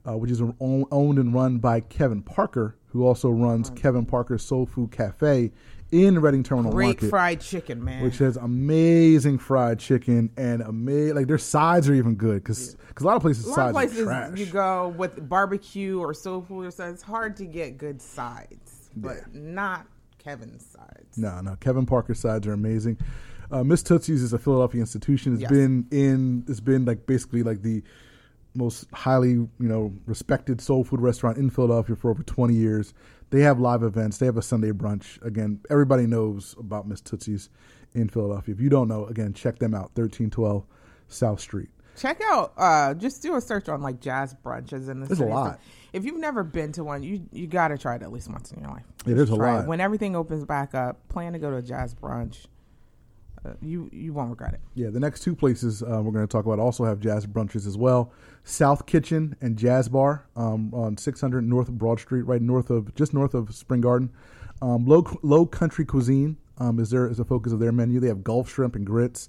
[0.08, 4.66] uh, which is owned and run by Kevin Parker, who also runs Kevin Parker's Soul
[4.66, 5.52] Food Cafe
[5.92, 8.02] in Reading Terminal great Market fried chicken, man?
[8.02, 13.04] which has amazing fried chicken and amazing like their sides are even good because a
[13.04, 14.38] lot of places a lot sides of places are trash.
[14.38, 16.94] you go with barbecue or soul food or something.
[16.94, 19.22] It's hard to get good sides, but Yeah.
[19.32, 19.86] not
[20.18, 21.16] Kevin's sides.
[21.16, 22.98] No, no, Kevin Parker's sides are amazing.
[23.50, 25.32] Uh, Miss Tootsie's is a Philadelphia institution.
[25.34, 25.50] It's Yes.
[25.50, 26.44] been in.
[26.48, 27.82] It's been like basically like the
[28.54, 32.94] most highly you know respected soul food restaurant in Philadelphia for over twenty years.
[33.30, 34.18] They have live events.
[34.18, 35.20] They have a Sunday brunch.
[35.24, 37.48] Again, everybody knows about Miss Tootsie's
[37.94, 38.54] in Philadelphia.
[38.54, 39.92] If you don't know, again, check them out.
[39.94, 40.64] Thirteen twelve
[41.08, 41.68] South Street.
[41.96, 45.22] Check out, uh, just do a search on like jazz brunches in the There's a
[45.22, 45.30] city.
[45.32, 45.58] lot.
[45.94, 48.52] If you've never been to one, you you got to try it at least once
[48.52, 48.84] in your life.
[49.06, 49.38] It is a it.
[49.38, 49.66] lot.
[49.66, 52.46] When everything opens back up, plan to go to a jazz brunch.
[53.46, 54.60] Uh, you you won't regret it.
[54.74, 57.66] Yeah, the next two places uh, we're going to talk about also have jazz brunches
[57.66, 58.12] as well.
[58.44, 63.12] South Kitchen and Jazz Bar um, on 600 North Broad Street, right north of just
[63.14, 64.10] north of Spring Garden.
[64.62, 68.00] Um, low Low Country Cuisine um, is there is a focus of their menu.
[68.00, 69.28] They have Gulf shrimp and grits,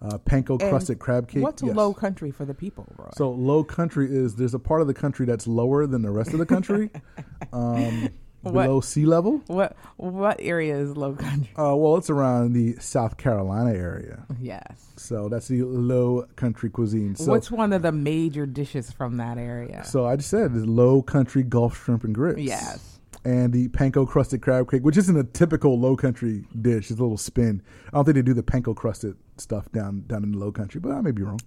[0.00, 1.42] uh, panko And crusted crab cake.
[1.42, 1.76] What's Yes.
[1.76, 3.10] low country for the people, bro?
[3.14, 6.32] So low country is there's a part of the country that's lower than the rest
[6.32, 6.90] of the country,
[7.52, 8.08] um,
[8.42, 8.52] What?
[8.66, 9.40] below sea level.
[9.46, 11.50] what what area is low country?
[11.56, 14.92] Uh, well, it's around the South Carolina area, Yes.
[14.96, 17.14] so that's the low country cuisine.
[17.14, 19.84] So, What's one of the major dishes from that area?
[19.84, 22.40] So I just said is low country Gulf shrimp and grits.
[22.40, 22.98] Yes.
[23.24, 26.90] And the panko crusted crab cake, which isn't a typical low country dish.
[26.90, 27.62] It's a little spin.
[27.88, 30.80] I don't think they do the panko crusted stuff down down in the low country,
[30.80, 31.38] but I may be wrong.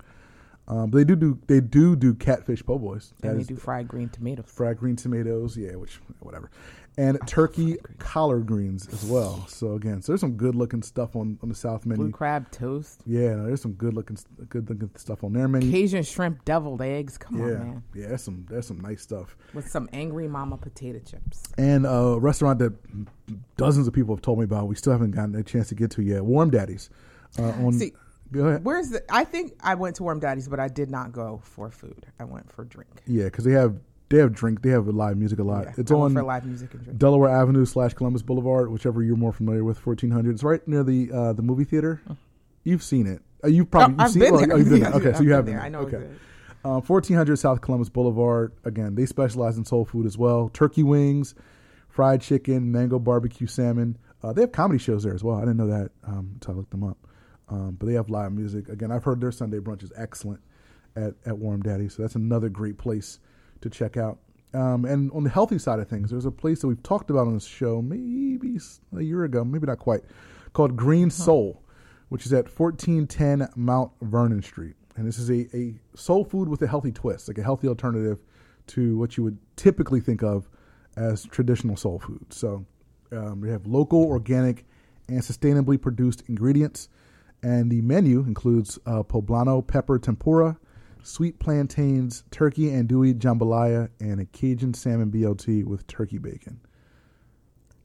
[0.67, 3.13] Um, but they do do they do do catfish po' boys.
[3.19, 4.45] That and they is do fried green tomatoes.
[4.47, 6.49] fried green tomatoes, yeah, which whatever,
[6.97, 9.45] and turkey collard greens as well.
[9.47, 12.03] So again, so there's some good looking stuff on, on the South menu.
[12.03, 13.01] Blue crab toast.
[13.05, 14.17] Yeah, no, there's some good looking
[14.49, 15.71] good looking stuff on their menu.
[15.71, 17.17] Cajun shrimp deviled eggs.
[17.17, 17.83] Come on, yeah, man.
[17.93, 19.35] yeah, there's some there's some nice stuff.
[19.53, 21.43] With some angry mama potato chips.
[21.57, 22.73] and a restaurant that
[23.57, 24.67] dozens of people have told me about.
[24.67, 26.23] We still haven't gotten a chance to get to yet.
[26.23, 26.89] Warm Daddies.
[27.37, 27.91] Uh, on, See,
[28.31, 28.63] go ahead.
[28.63, 29.03] Where's the?
[29.09, 32.05] I think I went to Warm Daddy's, but I did not go for food.
[32.19, 33.01] I went for drink.
[33.05, 33.75] Yeah, because they have
[34.09, 34.61] they have drink.
[34.61, 35.65] They have live music a lot.
[35.65, 36.99] Yeah, it's I went on for live music and drink.
[36.99, 39.77] Delaware Avenue slash Columbus Boulevard, whichever you're more familiar with.
[39.79, 40.35] Fourteen hundred.
[40.35, 42.01] It's right near the uh, the movie theater.
[42.63, 43.21] You've seen it.
[43.43, 44.53] Uh, you've probably Oh, you've I've seen been oh, there.
[44.53, 44.91] oh, you've been there.
[44.95, 45.55] Okay, I've so you been have there.
[45.57, 45.97] been I know Okay.
[45.97, 46.19] it's
[46.63, 48.53] Um, 1400 South Columbus Boulevard.
[48.63, 50.49] Again, they specialize in soul food as well.
[50.49, 51.35] Turkey wings,
[51.89, 53.97] fried chicken, mango barbecue salmon.
[54.23, 55.35] Uh, they have comedy shows there as well.
[55.35, 56.97] I didn't know that um, until I looked them up.
[57.49, 58.69] Um, but they have live music.
[58.69, 60.41] Again, I've heard their Sunday brunch is excellent
[60.95, 61.87] at, at Warm Daddy.
[61.89, 63.19] So that's another great place
[63.61, 64.19] to check out.
[64.53, 67.27] Um, and on the healthy side of things, there's a place that we've talked about
[67.27, 68.57] on this show maybe
[68.95, 70.01] a year ago, maybe not quite,
[70.53, 71.61] called Green Soul,
[72.09, 74.75] which is at 1410 Mount Vernon Street.
[74.95, 78.19] And this is a, a soul food with a healthy twist, like a healthy alternative
[78.67, 80.49] to what you would typically think of
[80.95, 82.25] as traditional soul food.
[82.31, 82.65] So
[83.11, 84.65] um, we have local, organic,
[85.07, 86.89] and sustainably produced ingredients.
[87.43, 90.57] And the menu includes uh, poblano pepper tempura,
[91.05, 96.59] sweet plantains, turkey andouille jambalaya, and a Cajun salmon BLT with turkey bacon.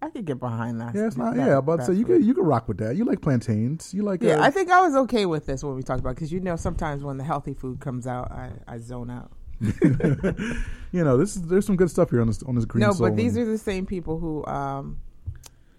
[0.02, 0.94] I could get behind that.
[0.94, 1.36] Yeah, it's not.
[1.36, 2.96] that- yeah, but so you could you could rock with that.
[2.96, 3.92] You like plantains.
[3.92, 4.22] You like.
[4.22, 6.40] Yeah, uh, I think I was okay with this when we talked about because you
[6.40, 9.30] know sometimes when the healthy food comes out, I, I zone out.
[9.60, 12.80] you know, this is there's some good stuff here on this on this green.
[12.80, 13.48] no, but these menu.
[13.48, 14.98] are the same people who um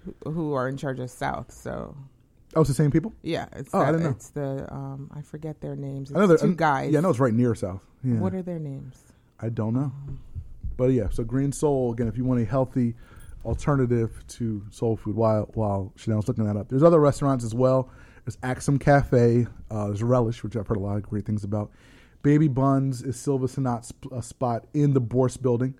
[0.05, 1.51] who, who are in charge of South.
[1.51, 1.97] So
[2.55, 3.13] oh, it's the same people.
[3.23, 4.09] yeah, it's Oh, I that- didn't know.
[4.11, 6.09] it's the um I forget their names.
[6.09, 6.91] It's I know they're two guys.
[6.91, 7.81] Yeah, I know it's right near South.
[8.03, 8.19] Yeah.
[8.19, 8.97] What are their names?
[9.39, 9.91] I don't know.
[10.77, 12.07] But yeah, so Green Soul again.
[12.07, 12.95] If you want a healthy
[13.45, 17.89] alternative to soul food, while while Chanel's looking that up, there's other restaurants as well.
[18.25, 19.47] There's Axum Cafe.
[19.69, 21.71] Uh, there's Relish, which I've heard a lot of great things about.
[22.23, 25.73] Baby Buns is Sylva Senat sp- a spot in the Bourse building,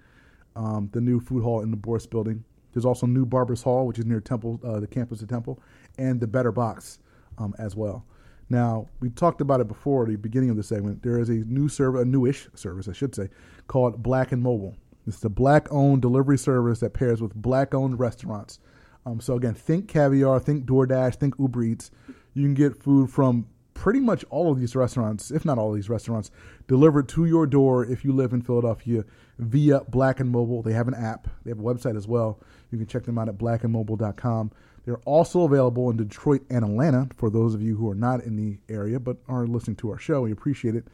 [0.56, 2.44] um, the new food hall in the Bourse building.
[2.74, 5.62] There's also New Barbers Hall, which is near Temple, uh, the campus of Temple,
[5.98, 7.00] and the Better Box
[7.38, 8.06] um, as well.
[8.50, 11.04] Now we talked about it before at the beginning of the segment.
[11.04, 13.30] There is a new service, a newish service, I should say,
[13.68, 14.76] called Black and Mobile.
[15.08, 18.60] It's the black-owned delivery service that pairs with black-owned restaurants.
[19.06, 21.92] Um, so again, think caviar, think DoorDash, think Uber Eats.
[22.34, 25.76] You can get food from pretty much all of these restaurants, if not all of
[25.76, 26.30] these restaurants,
[26.68, 29.04] delivered to your door if you live in Philadelphia
[29.40, 30.62] via Black and Mobile.
[30.62, 32.40] They have an app, they have a website as well.
[32.70, 34.52] You can check them out at blackandmobile.com.
[34.86, 38.36] They're also available in Detroit and Atlanta for those of you who are not in
[38.36, 40.22] the area but are listening to our show.
[40.22, 40.86] We appreciate it.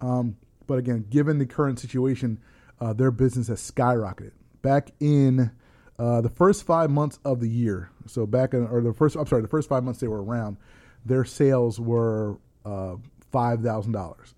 [0.00, 2.40] Um, but again, given the current situation,
[2.80, 4.32] uh, their business has skyrocketed.
[4.62, 5.50] Back in
[5.98, 9.26] uh, the first five months of the year, so back in, or the first, I'm
[9.26, 10.56] sorry, the first five months they were around,
[11.04, 12.96] their sales were uh,
[13.32, 14.34] $5,000.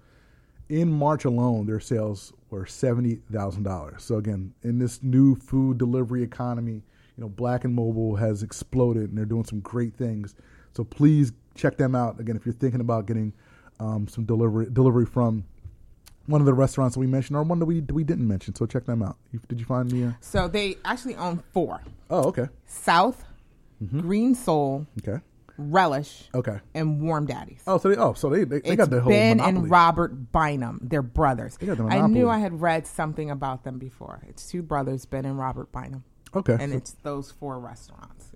[0.68, 4.00] In March alone, their sales were $70,000.
[4.00, 6.82] So again, in this new food delivery economy,
[7.16, 10.34] you know, Black and Mobile has exploded and they're doing some great things.
[10.74, 12.20] So please check them out.
[12.20, 13.32] Again, if you're thinking about getting
[13.80, 15.44] um, some delivery delivery from
[16.26, 18.54] one of the restaurants that we mentioned or one that we we didn't mention.
[18.54, 19.16] So check them out.
[19.32, 20.04] You, did you find the?
[20.08, 23.24] Uh, So they actually own four: oh, okay, South,
[23.82, 24.00] Mm-hmm.
[24.00, 25.22] Green Soul, okay,
[25.58, 26.60] Relish, okay.
[26.74, 27.62] and Warm Daddies.
[27.66, 29.62] Oh, so they, oh, so they they, they got the whole Ben monopoly.
[29.62, 30.80] and Robert Bynum.
[30.82, 31.56] They're brothers.
[31.58, 34.22] They got the I knew I had read something about them before.
[34.28, 36.04] It's two brothers, Ben and Robert Bynum,
[36.36, 38.26] okay, and so it's those four restaurants.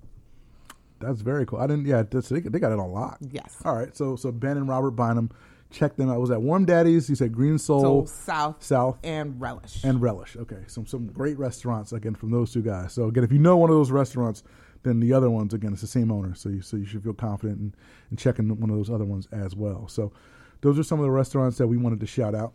[1.00, 1.58] that's very cool.
[1.60, 1.86] I didn't.
[1.86, 3.18] Yeah, that's, they, they got it on lock.
[3.30, 3.56] Yes.
[3.64, 3.96] All right.
[3.96, 5.30] So so Ben and Robert Bynum,
[5.70, 6.16] check them out.
[6.16, 7.08] It was at Warm Daddies.
[7.08, 9.82] You said Green Soul, So South, South, and Relish.
[9.84, 10.36] and Relish.
[10.36, 12.92] Okay, some some great restaurants again from those two guys.
[12.92, 14.42] So again, if you know one of those restaurants,
[14.82, 16.34] then the other ones again it's the same owner.
[16.34, 17.74] So you so you should feel confident in,
[18.10, 19.88] in checking one of those other ones as well.
[19.88, 20.12] So
[20.60, 22.52] those are some of the restaurants that we wanted to shout out.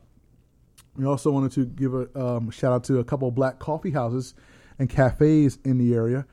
[0.95, 3.91] We also wanted to give a um, shout out to a couple of black coffee
[3.91, 4.33] houses
[4.79, 6.25] and cafes in the area.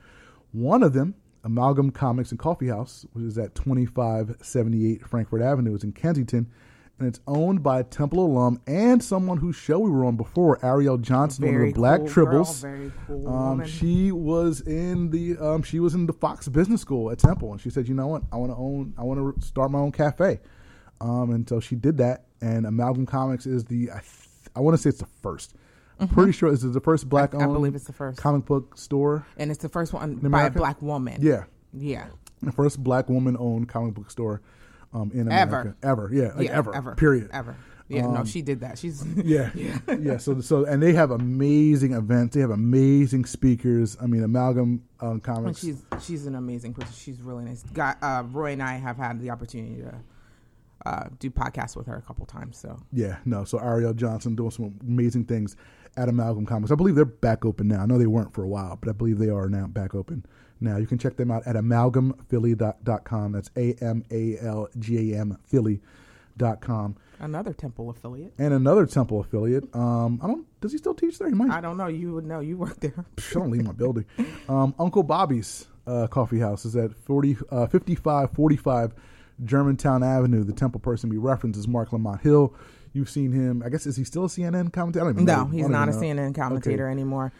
[0.51, 5.83] One of them, Amalgam Comics and Coffee House, which is at 2578 Frankford Avenue, is
[5.83, 6.49] in Kensington,
[6.99, 10.57] and it's owned by a Temple alum and someone whose show we were on before,
[10.59, 12.61] Ariell Johnson, one of the Black cool Tribbles.
[12.61, 16.81] girl, very cool Um, she was in the um, she was in the Fox Business
[16.81, 18.23] School at Temple, and she said, "You know what?
[18.31, 18.93] I want to own.
[18.97, 20.39] I want to start my own cafe."
[21.01, 22.25] Um, and so she did that.
[22.41, 25.53] And Amalgam Comics is the I, th- I want to say it's the 1st
[25.99, 27.43] i I'm pretty sure this is the first black Mm-hmm.
[27.43, 28.17] I believe it's the first.
[28.19, 29.25] comic book store.
[29.37, 31.17] and it's the first one by a black woman.
[31.21, 32.07] Yeah, Yeah.
[32.41, 34.41] the first black woman owned comic book store
[34.93, 35.75] um, in America.
[35.83, 37.29] Ever, yeah, like yeah, ever, ever, period.
[37.33, 37.55] ever.
[37.89, 38.77] Yeah, no, Um, she did that.
[38.79, 39.51] She's Yeah,
[39.99, 40.17] yeah.
[40.17, 42.33] So, so, and they have amazing events.
[42.33, 43.97] They have amazing speakers.
[44.01, 45.59] I mean, Amalgam um, And Comics.
[45.59, 46.93] she's she's an amazing person.
[46.95, 47.61] She's really nice.
[47.73, 49.95] Guy, uh, Roy and I have had the opportunity to
[50.85, 52.57] uh, do podcasts with her a couple times.
[52.57, 53.43] So Yeah, no.
[53.43, 55.55] So Ariell Johnson doing some amazing things
[55.97, 56.71] at Amalgam Comics.
[56.71, 57.81] I believe they're back open now.
[57.81, 60.25] I know they weren't for a while, but I believe they are now back open.
[60.59, 63.31] Now you can check them out at amalgamphilly.com.
[63.31, 66.95] That's A M A L G A M Philly.com.
[67.19, 68.33] another Temple affiliate.
[68.37, 69.73] And another Temple affiliate.
[69.75, 70.45] Um, I don't.
[70.61, 71.27] Does he still teach there?
[71.27, 71.51] He might.
[71.51, 71.87] I don't know.
[71.87, 72.39] You would know.
[72.39, 72.93] You work there.
[72.97, 73.03] I
[73.33, 74.05] don't leave my building.
[74.47, 78.93] Um, Uncle Bobby's uh, Coffee House is at 40, uh, 5545
[79.43, 80.43] Germantown Avenue.
[80.43, 82.53] The Temple person we reference is Marc Lamont Hill.
[82.93, 83.63] You've seen him.
[83.65, 85.03] I guess is he still a CNN commentator?
[85.05, 85.43] I don't even know.
[85.45, 85.97] No, I he's not a know.
[85.97, 86.91] CNN commentator Okay.
[86.91, 87.33] anymore.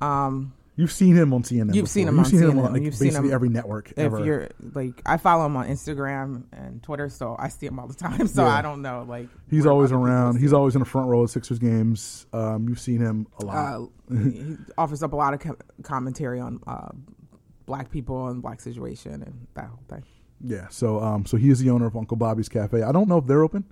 [0.00, 1.74] Um, You've seen him on CNN.
[1.74, 1.86] You've before.
[1.88, 3.98] seen him You've on seen him on like, You've seen basically him- every network if
[3.98, 4.24] ever.
[4.24, 7.94] you're like, I follow him on Instagram and Twitter, so I see him all the
[8.08, 8.26] time.
[8.26, 8.48] So Yeah.
[8.56, 9.04] I don't know.
[9.06, 10.38] Like He's always around.
[10.38, 12.26] He's always in the front row of Sixers games.
[12.32, 13.56] Um, you've seen him a lot.
[14.10, 16.88] uh, he offers up a lot of co- commentary on uh,
[17.66, 20.04] black people and black situation and that whole thing.
[20.42, 20.68] yeah.
[20.70, 22.82] So, um, so he is the owner of Uncle Bobby's Cafe.
[22.82, 23.64] I don't know if they're open.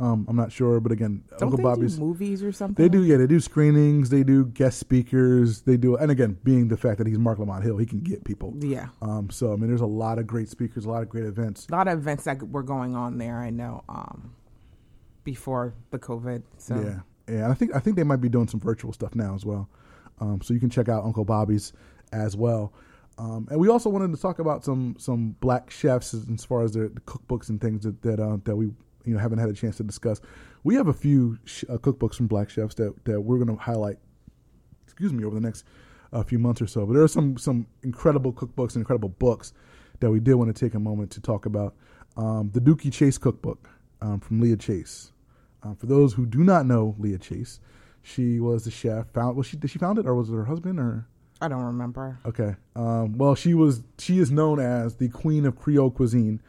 [0.00, 1.96] Um, I'm not sure, but again, Don't Uncle they Bobby's.
[1.96, 2.80] do movies or something?
[2.80, 3.16] They do, yeah.
[3.16, 4.10] They do screenings.
[4.10, 5.62] They do guest speakers.
[5.62, 8.22] They do, and again, being the fact that he's Marc Lamont Hill, he can get
[8.22, 8.54] people.
[8.60, 11.24] Yeah, Um, so I mean, there's a lot of great speakers, a lot of great
[11.24, 11.66] events.
[11.68, 13.38] a lot of events that were going on there.
[13.38, 14.34] I know um,
[15.24, 16.42] before the COVID.
[16.58, 16.76] So
[17.28, 17.50] Yeah, yeah.
[17.50, 19.68] I think I think they might be doing some virtual stuff now as well.
[20.20, 21.72] Um, so you can check out Uncle Bobby's
[22.12, 22.72] as well.
[23.18, 26.62] Um, and we also wanted to talk about some some black chefs as, as far
[26.62, 28.70] as the, the cookbooks and things that that, uh, that we
[29.08, 30.20] you know haven't had a chance to discuss.
[30.64, 33.62] We have a few sh- uh, cookbooks from black chefs that that we're going to
[33.62, 33.96] highlight.
[34.84, 35.64] Excuse me, over the next
[36.12, 36.86] uh, few months or so.
[36.86, 39.52] But there are some some incredible cookbooks and incredible books
[40.00, 41.74] that we did want to take a moment to talk about.
[42.16, 43.68] Um, the Dooky Chase cookbook
[44.00, 45.12] um, from Leah Chase.
[45.62, 47.60] Um, for those who do not know Leah Chase,
[48.02, 49.10] she was the chef.
[49.12, 51.06] Found was she did she found it or was it her husband or
[51.40, 52.18] I don't remember.
[52.26, 52.56] okay?
[52.74, 56.40] Um, well, she was she is known as the queen of Creole cuisine.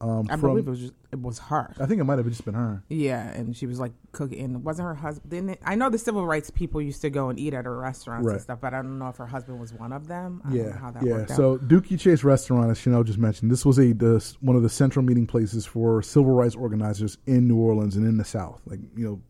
[0.00, 1.74] Um, I from, believe it was just, it was her.
[1.80, 2.84] I think it might have just been her.
[2.88, 4.38] Yeah, and she was like cooking.
[4.40, 5.56] And wasn't her husband?
[5.64, 8.34] I know the civil rights people used to go and eat at her restaurants Right.
[8.34, 10.40] and stuff, but I don't know if her husband was one of them.
[10.44, 11.12] I don't know Yeah, how that yeah.
[11.14, 11.36] worked out.
[11.36, 14.68] So Dooky Chase Restaurant, as Chanel just mentioned, this was a the, one of the
[14.68, 18.62] central meeting places for civil rights organizers in New Orleans and in the South.
[18.66, 19.20] Like you know,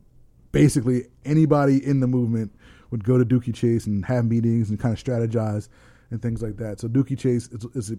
[0.53, 2.53] basically anybody in the movement
[2.91, 5.69] would go to Dooky Chase and have meetings and kind of strategize
[6.11, 6.81] and things like that.
[6.81, 7.97] So Dooky Chase is, is a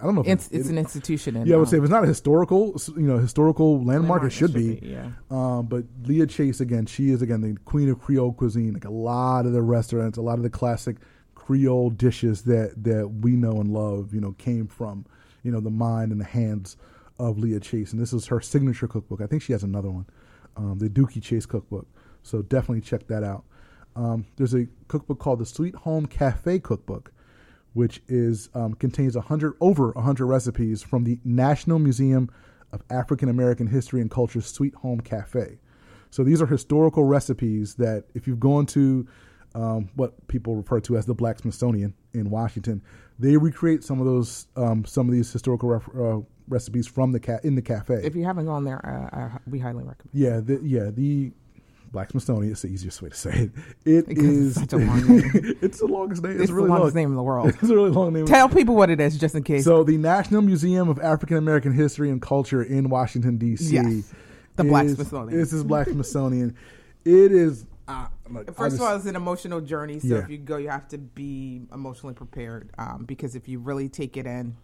[0.00, 0.20] I don't know.
[0.22, 1.36] If it's it- it's an institution.
[1.36, 4.22] In, yeah, I would um, say if it's not a historical, you know, historical landmark,
[4.22, 4.74] Landmark, it it should, should be.
[4.80, 5.10] be, yeah.
[5.30, 8.74] Um, but Leah Chase again, she is again the queen of Creole cuisine.
[8.74, 10.96] Like a lot of the restaurants, a lot of the classic
[11.34, 15.06] Creole dishes that that we know and love, you know, came from
[15.42, 16.76] you know the mind and the hands
[17.18, 19.20] of Leah Chase, and this is her signature cookbook.
[19.22, 20.06] I think she has another one,
[20.56, 21.86] um, the Dooky Chase cookbook.
[22.22, 23.44] So definitely check that out.
[23.94, 27.12] Um, there's a cookbook called the Sweet Home Cafe Cookbook
[27.76, 32.30] which is um, contains 100 over 100 recipes from the National Museum
[32.72, 35.58] of African American History and Culture's Sweet Home Cafe.
[36.10, 39.06] So these are historical recipes that, if you've gone to
[39.54, 42.80] um, what people refer to as the Black Smithsonian in Washington,
[43.18, 47.20] they recreate some of those um, some of these historical ref- uh, recipes from the
[47.20, 48.00] ca- in the cafe.
[48.02, 50.10] If you haven't gone there, uh, I, we highly recommend.
[50.14, 51.32] yeah, the, yeah, the
[51.96, 52.52] Black Smithsonian.
[52.52, 53.50] It's the easiest way to say it.
[53.86, 54.56] It Because is.
[54.58, 55.30] it's such a long name.
[55.62, 56.32] it's the longest name.
[56.32, 57.02] It's, It's, really the longest long.
[57.04, 57.48] name in the world.
[57.48, 58.26] It's a really long name.
[58.26, 59.64] Tell people what it is, just in case.
[59.64, 63.72] So the National Museum of African American History and Culture in Washington D.C.
[63.74, 64.12] Yes.
[64.56, 65.38] The Black is- Smithsonian.
[65.38, 66.54] This is Black Smithsonian.
[67.06, 67.64] It is.
[67.88, 69.98] Uh, like, First just- of all, it's an emotional journey.
[69.98, 70.16] So Yeah.
[70.18, 74.18] if you go, you have to be emotionally prepared um, because if you really take
[74.18, 74.54] it in,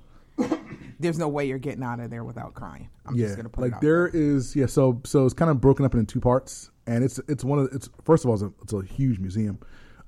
[1.03, 2.89] there's no way you're getting out of there without crying.
[3.05, 4.67] I'm yeah, just gonna put like it out there is yeah.
[4.67, 7.69] So so it's kind of broken up into two parts, and it's it's one of
[7.73, 9.59] it's first of all it's a, it's a huge museum.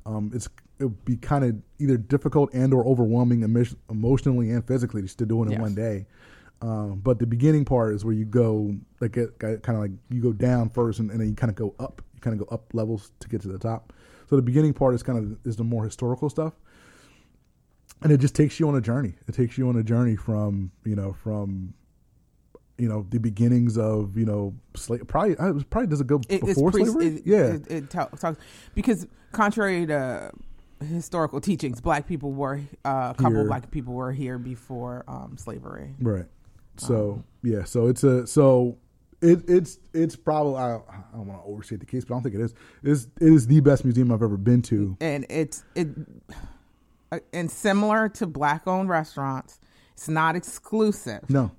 [0.07, 4.66] Um, it's it would be kind of either difficult and or overwhelming emo- emotionally and
[4.66, 5.61] physically just to do it in Yes.
[5.61, 6.07] one day.
[6.62, 10.22] Um, but the beginning part is where you go like it, kind of like you
[10.22, 12.03] go down first and, and then you kind of go up.
[12.14, 13.92] You kind of go up levels to get to the top.
[14.30, 16.55] So the beginning part is kind of is the more historical stuff,
[18.03, 19.14] and it just takes you on a journey.
[19.28, 21.74] It takes you on a journey from you know from
[22.78, 25.07] you know the beginnings of you know slave.
[25.07, 27.07] Probably it was probably does it go It- before pre- slavery?
[27.07, 28.24] It, yeah, it, it talks
[28.74, 30.30] because contrary to
[30.88, 35.36] historical teachings, black people were uh, a couple of black people were here before um,
[35.38, 35.95] slavery.
[36.01, 36.26] right.
[36.76, 38.76] So Um, yeah, so it's a so
[39.22, 40.80] it it's it's probably I, I
[41.14, 42.53] don't want to overstate the case, but I don't think it is.
[42.82, 44.97] It is it is the best museum I've ever been to.
[45.01, 45.88] and it's it
[47.33, 49.61] and similar to black owned restaurants
[49.93, 51.51] it's not exclusive No,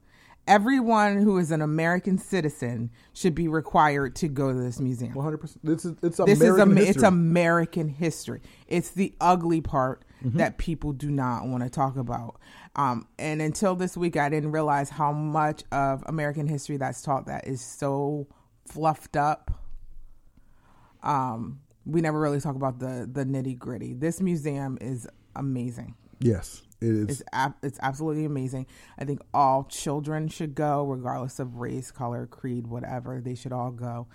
[0.47, 5.23] everyone who is an american citizen should be required to go to this museum one
[5.23, 5.65] hundred percent.
[5.65, 6.89] This is it's this American is a, history.
[6.89, 10.37] it's american history it's the ugly part Mm-hmm.
[10.37, 12.39] that people do not want to talk about
[12.77, 17.27] um, and until this week i didn't realize how much of american history that's taught
[17.27, 18.25] that is so
[18.65, 19.51] fluffed up
[21.03, 23.93] um, we never really talk about the the nitty gritty.
[23.93, 25.95] This museum is amazing.
[26.19, 27.09] yes, it is.
[27.09, 28.65] It's ab- it's absolutely amazing.
[28.97, 33.21] I think all children should go, regardless of race, color, creed, whatever.
[33.21, 34.07] They should all go,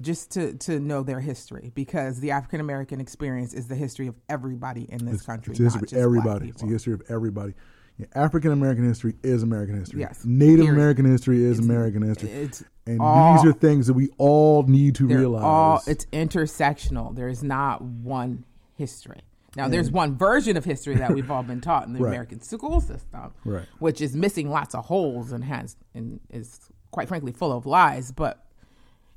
[0.00, 4.16] just to to know their history, because the African American experience is the history of
[4.28, 5.52] everybody in this country.
[5.52, 6.48] It's the history of everybody.
[6.48, 7.54] It's the history of everybody.
[7.98, 10.00] Yeah, African American history is American history.
[10.00, 10.72] Yes, Native period.
[10.74, 12.30] American history is American history.
[12.30, 15.42] It's and all- these are things that we all need to realize.
[15.44, 17.14] all it's intersectional.
[17.14, 18.44] There is not one
[18.74, 19.20] history.
[19.56, 22.08] Now, there's one version of history that we've all been taught in the Right.
[22.10, 23.66] American school system, Right.
[23.80, 26.60] which is missing lots of holes and has and is
[26.92, 28.12] quite frankly full of lies.
[28.12, 28.44] But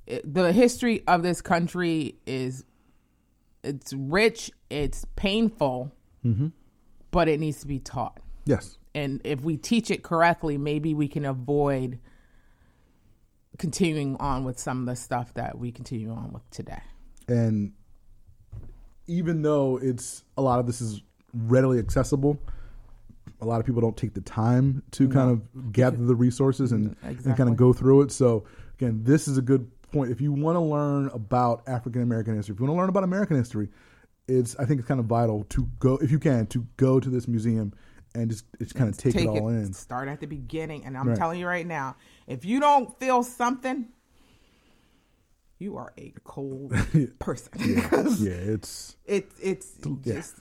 [0.08, 2.66] it, the history of this country is
[3.64, 5.92] it's rich, it's painful,
[6.26, 6.48] Mm-hmm.
[7.12, 8.20] but it needs to be taught.
[8.46, 12.00] yes, And if we teach it correctly, maybe we can avoid
[13.58, 16.82] continuing on with some of the stuff that we continue on with today.
[17.28, 17.74] and
[19.08, 21.02] even though it's a lot of this is
[21.34, 22.40] readily accessible,
[23.42, 26.96] a lot of people don't take the time to kind of gather the resources and,
[27.04, 28.12] and kind of go through it.
[28.12, 28.46] So
[28.78, 30.12] again, this is a good point.
[30.12, 33.04] If you want to learn about African American history, if you want to learn about
[33.04, 33.70] American history,
[34.28, 37.10] it's I think it's kind of vital to go if you can to go to
[37.10, 37.74] this museum
[38.16, 39.74] and just just kind of take, it all in.
[39.74, 41.18] Start at the beginning, and I'm Right.
[41.18, 41.96] telling you right now,
[42.28, 43.88] if you don't feel something,
[45.64, 46.74] you are a cold
[47.20, 47.52] person.
[47.60, 50.14] yeah, it's it, it's Yeah.
[50.16, 50.36] just.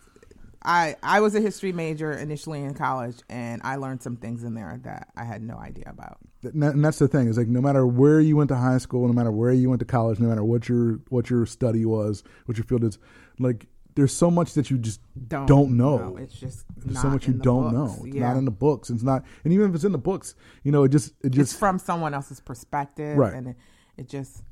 [0.64, 4.54] I I was a history major initially in college, and I learned some things in
[4.54, 6.18] there that I had no idea about.
[6.44, 9.12] and that's the thing is like no matter where you went to high school, no
[9.12, 12.56] matter where you went to college, no matter what your what your study was, what
[12.56, 12.98] your field is,
[13.40, 13.66] like
[13.96, 16.16] there's so much that you just Don't, don't, know.
[16.16, 17.98] It's just There's so much you don't books.
[17.98, 18.04] know.
[18.06, 18.28] It's Yeah.
[18.28, 18.88] not in the books.
[18.88, 21.36] It's not, and even if it's in the books, you know, it just it it's
[21.36, 23.34] just from someone else's perspective, Right.
[23.34, 23.56] and it,
[23.98, 24.44] it just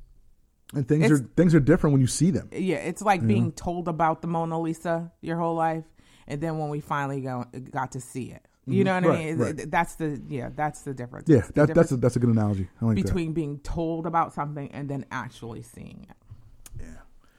[0.75, 2.49] and things it's- are things are different when you see them.
[2.53, 5.85] yeah, it's like being told about the Mona Lisa your whole life,
[6.27, 8.47] and then when we finally go, got to see it.
[8.67, 9.39] You know what Right, I mean?
[9.39, 9.71] right.
[9.71, 11.29] That's the yeah, that's the difference.
[11.29, 12.69] Yeah, It's the that, that's a, that's a good analogy.
[12.81, 16.17] I like between being told about something and then actually seeing it.
[16.79, 16.87] Yeah,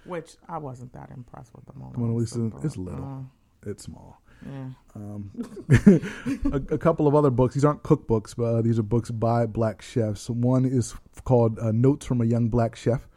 [0.05, 3.05] Which I wasn't that impressed with the Mona, Mona Lisa but, is little.
[3.65, 4.19] uh, It's small.
[4.45, 4.69] yeah.
[4.95, 5.31] Um,
[6.51, 7.53] a, a couple of other books.
[7.53, 10.29] These aren't cookbooks, but uh, these are books by black chefs.
[10.29, 13.07] One is called uh, Notes from a Young Black Chef,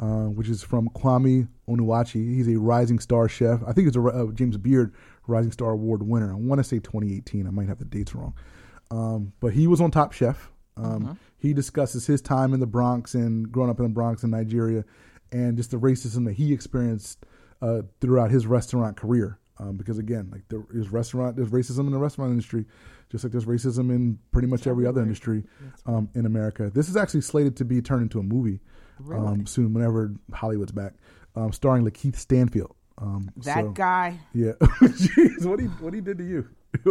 [0.00, 2.36] uh, which is from Kwame Onwuachi.
[2.36, 3.60] He's a rising star chef.
[3.66, 4.94] I think it's a uh, James Beard
[5.26, 6.32] Rising Star Award winner.
[6.32, 7.46] I want to say 2018.
[7.46, 8.34] I might have the dates wrong.
[8.90, 10.50] Um, but he was on Top Chef.
[10.76, 14.30] Um, He discusses his time in the Bronx and growing up in the Bronx in
[14.30, 14.84] Nigeria
[15.30, 17.26] and just the racism that he experienced
[17.60, 19.38] uh, throughout his restaurant career.
[19.60, 22.64] Um, because again, like there is restaurant, there's racism in the restaurant industry,
[23.10, 25.42] just like there's racism in pretty much every other industry
[25.84, 26.70] um, in America.
[26.72, 28.60] This is actually slated to be turned into a movie
[29.12, 30.94] um, soon, whenever Hollywood's back,
[31.36, 32.74] um, starring LaKeith Stanfield.
[32.98, 34.52] Um, That so- guy, yeah.
[34.60, 36.48] Jeez, what he what he did to you?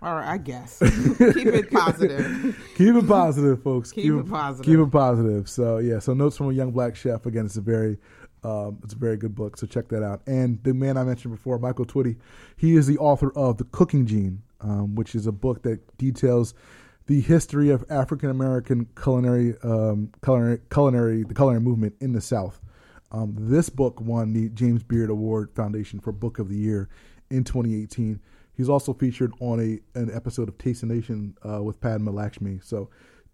[0.00, 2.56] All right, I guess, keep it positive.
[2.76, 3.90] Keep it positive, folks.
[3.90, 4.64] Keep it positive.
[4.64, 5.48] Keep it positive.
[5.48, 7.26] So yeah, so notes from a young black chef.
[7.26, 7.98] Again, it's a very,
[8.44, 9.56] um, it's a very good book.
[9.56, 10.22] So check that out.
[10.28, 12.16] And the man I mentioned before, Michael Twitty,
[12.56, 16.54] he is the author of the Cooking Gene, um, which is a book that details
[17.08, 22.60] the history of African American culinary, um, culinary, culinary, the culinary movement in the South.
[23.10, 26.90] Um, this book won the James Beard Award Foundation for Book of the Year
[27.30, 28.20] in 2018.
[28.54, 32.60] He's also featured on a an episode of Taste the Nation uh, with Padma Lakshmi.
[32.62, 32.90] So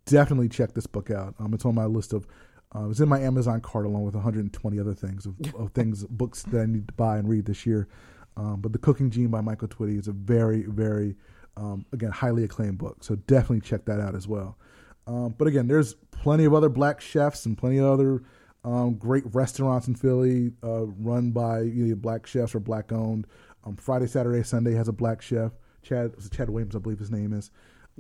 [0.07, 1.35] definitely check this book out.
[1.41, 2.29] Um, it's on my list of
[2.77, 6.45] uh, it's in my Amazon cart along with 120 other things of, of things books
[6.45, 7.89] that I need to buy and read this year.
[8.37, 11.17] Um, but the Cooking Gene by Michael Twitty is a very very
[11.57, 12.99] um, again highly acclaimed book.
[13.03, 14.59] So definitely check that out as well.
[15.07, 18.23] Um, but again, there's plenty of other black chefs and plenty of other
[18.65, 23.27] um, great restaurants in Philly uh, run by either black chefs or black owned.
[23.65, 25.53] Um, Friday, Saturday, Sunday has a black chef.
[25.83, 27.51] Chad was Chad Williams, I believe his name is.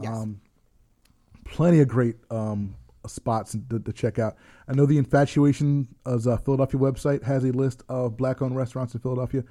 [0.00, 0.11] Yes.
[0.11, 0.40] Um,
[1.44, 2.74] plenty of great um,
[3.07, 4.36] spots to, to check out.
[4.66, 8.94] I know the Infatuation as a Philadelphia website has a list of black owned restaurants
[8.94, 9.44] in Philadelphia.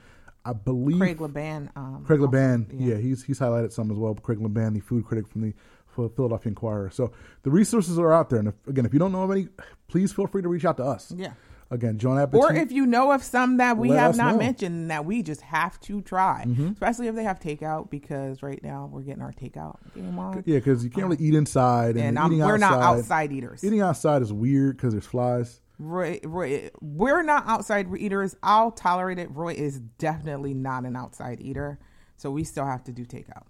[0.46, 1.70] I believe Craig LaBan.
[1.76, 2.96] Um, Craig also- LaBan, yeah.
[2.96, 3.02] yeah.
[3.02, 4.14] he's he's highlighted some as well.
[4.16, 5.54] Craig LaBan, the food critic from the
[5.96, 6.90] Ph- Philadelphia Inquirer.
[6.90, 7.12] So
[7.44, 9.48] the resources are out there, and if, again, if you don't know of any,
[9.88, 11.14] please feel free to reach out to us.
[11.16, 11.34] Yeah.
[11.72, 12.40] Again, Jawn Appetit.
[12.44, 14.30] Or if you know of some that we have not know.
[14.34, 14.38] Mm-hmm.
[14.40, 18.90] mentioned that we just have to try, especially if they have takeout, because right now
[18.92, 22.20] we're getting our takeout game on, yeah, because you can't really eat inside, and, and
[22.20, 23.64] I'm, we're not outside- outside eaters.
[23.64, 25.62] Eating outside is weird because there's flies.
[25.80, 28.36] Roy, Roy, we're not outside eaters.
[28.44, 29.30] I'll tolerate it.
[29.32, 31.80] Roy is definitely not an outside eater,
[32.16, 33.44] so we still have to do takeout.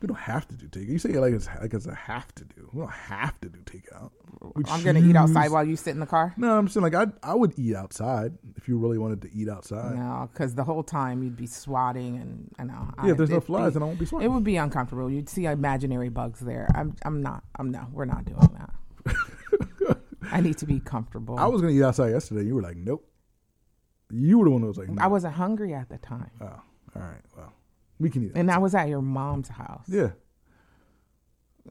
[0.00, 0.88] We don't have to do takeout.
[0.88, 2.70] You say it like it's like it's a have to do.
[2.72, 4.12] We don't have to do takeout.
[4.54, 6.34] We I'm gonna eat outside while you sit in the car.
[6.36, 9.48] No, I'm saying like I I would eat outside if you really wanted to eat
[9.48, 9.96] outside.
[9.96, 12.88] No, because the whole time you'd be swatting, and I know.
[13.04, 14.26] Yeah, if there's no flies, be- then I won't be swatting.
[14.26, 15.10] It would be uncomfortable.
[15.10, 16.68] You'd see imaginary bugs there.
[16.76, 17.42] I'm, I'm not.
[17.56, 17.88] I'm no.
[17.92, 19.14] We're not doing that.
[20.32, 21.38] I need to be comfortable.
[21.38, 22.44] I was gonna eat outside yesterday.
[22.44, 23.04] You were like, nope.
[24.10, 25.02] You were the one that was like, no.
[25.02, 27.20] I wasn't hungry at the time, Oh, all right.
[27.36, 27.52] Well,
[27.98, 28.32] we can eat.
[28.34, 29.84] and I was at your mom's house.
[29.88, 30.10] yeah,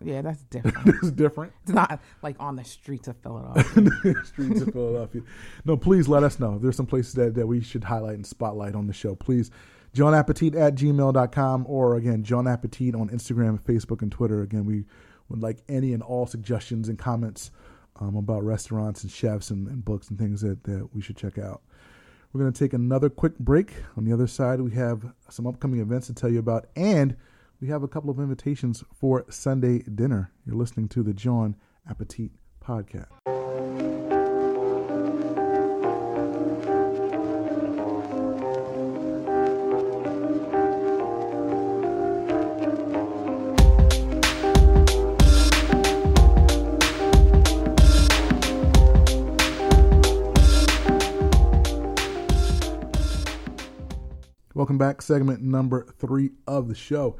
[0.03, 0.87] Yeah, that's different.
[1.01, 1.53] it's different.
[1.63, 4.13] it's not like on the streets of Philadelphia.
[4.25, 5.21] Streets of Philadelphia.
[5.65, 6.55] No, please let us know.
[6.55, 9.15] If there's some places that, that we should highlight and spotlight on the show.
[9.15, 9.49] Please,
[9.93, 14.43] Jawn Appetit at gmail.com or again, Jawn Appetit on Instagram, Facebook, and Twitter.
[14.43, 14.85] Again, we
[15.29, 17.49] would like any and all suggestions and comments
[17.99, 21.37] um, about restaurants and chefs and, and books and things that, that we should check
[21.37, 21.61] out.
[22.31, 23.73] We're going to take another quick break.
[23.95, 27.15] On the other side, we have some upcoming events to tell you about, and
[27.61, 30.31] we have a couple of invitations for Sunday dinner.
[30.45, 31.55] You're listening to the Jawn
[31.89, 32.31] Appetit
[32.63, 33.07] podcast.
[54.67, 57.15] Welcome back, segment number three of the show.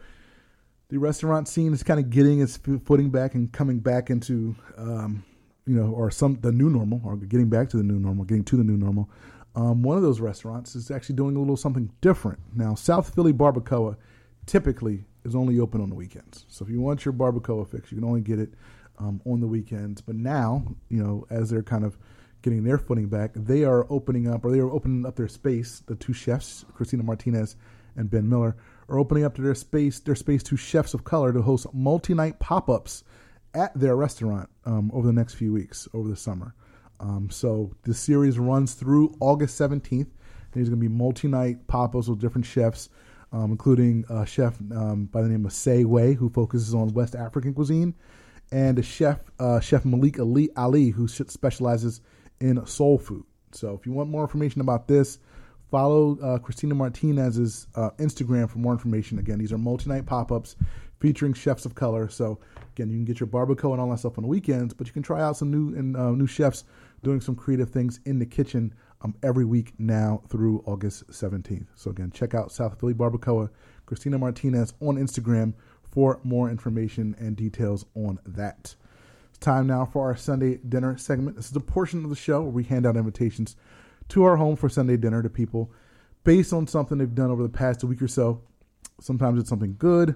[0.90, 5.24] The restaurant scene is kind of getting its footing back and coming back into, um,
[5.66, 8.44] you know, or some the new normal, or getting back to the new normal, getting
[8.44, 9.10] to the new normal.
[9.56, 12.76] Um, one of those restaurants is actually doing a little something different now.
[12.76, 13.96] South Philly Barbacoa
[14.46, 17.98] typically is only open on the weekends, so if you want your barbacoa fix, you
[17.98, 18.56] can only get it
[19.00, 20.02] um, on the weekends.
[20.02, 21.98] But now, you know, as they're kind of
[22.42, 23.32] getting their footing back.
[23.36, 25.82] They are opening up, or they are opening up their space.
[25.86, 27.56] The two chefs, Cristina Martinez
[27.96, 28.56] and Ben Miller,
[28.90, 32.40] are opening up to their space, their space to chefs of color to host multi-night
[32.40, 33.04] pop-ups
[33.54, 36.54] at their restaurant um, over the next few weeks, over the summer.
[37.00, 40.08] Um, so the series runs through August 17th.
[40.52, 42.90] There's going to be multi-night pop-ups with different chefs,
[43.32, 47.16] um, including a chef um, by the name of Say Wei, who focuses on West
[47.16, 47.94] African cuisine,
[48.52, 52.02] and a chef, uh, Chef Malik Ali, Ali, who specializes
[52.40, 53.24] in soul food.
[53.52, 55.20] So if you want more information about this,
[55.70, 59.20] follow uh, Cristina Martinez's uh, Instagram for more information.
[59.20, 60.56] Again, these are multi-night pop-ups
[61.00, 62.10] featuring chefs of color.
[62.10, 62.40] So
[62.74, 64.94] again, you can get your barbacoa and all that stuff on the weekends, but you
[64.94, 66.64] can try out some new and uh, new chefs
[67.04, 71.68] doing some creative things in the kitchen um, every week now through August 17th.
[71.76, 73.50] So again, check out South Philly Barbacoa,
[73.86, 78.76] Cristina Martinez on Instagram for more information and details on that.
[79.40, 81.36] Time now for our Sunday dinner segment.
[81.36, 83.56] This is a portion of the show where we hand out invitations
[84.10, 85.72] to our home for Sunday dinner to people
[86.24, 88.42] based on something they've done over the past week or so.
[89.00, 90.16] Sometimes it's something good,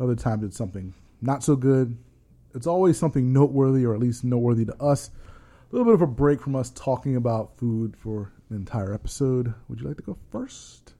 [0.00, 1.96] other times it's something not so good.
[2.54, 5.10] It's always something noteworthy, or at least noteworthy to us.
[5.70, 9.54] A little bit of a break from us talking about food for an entire episode.
[9.68, 10.94] Would you like to go first?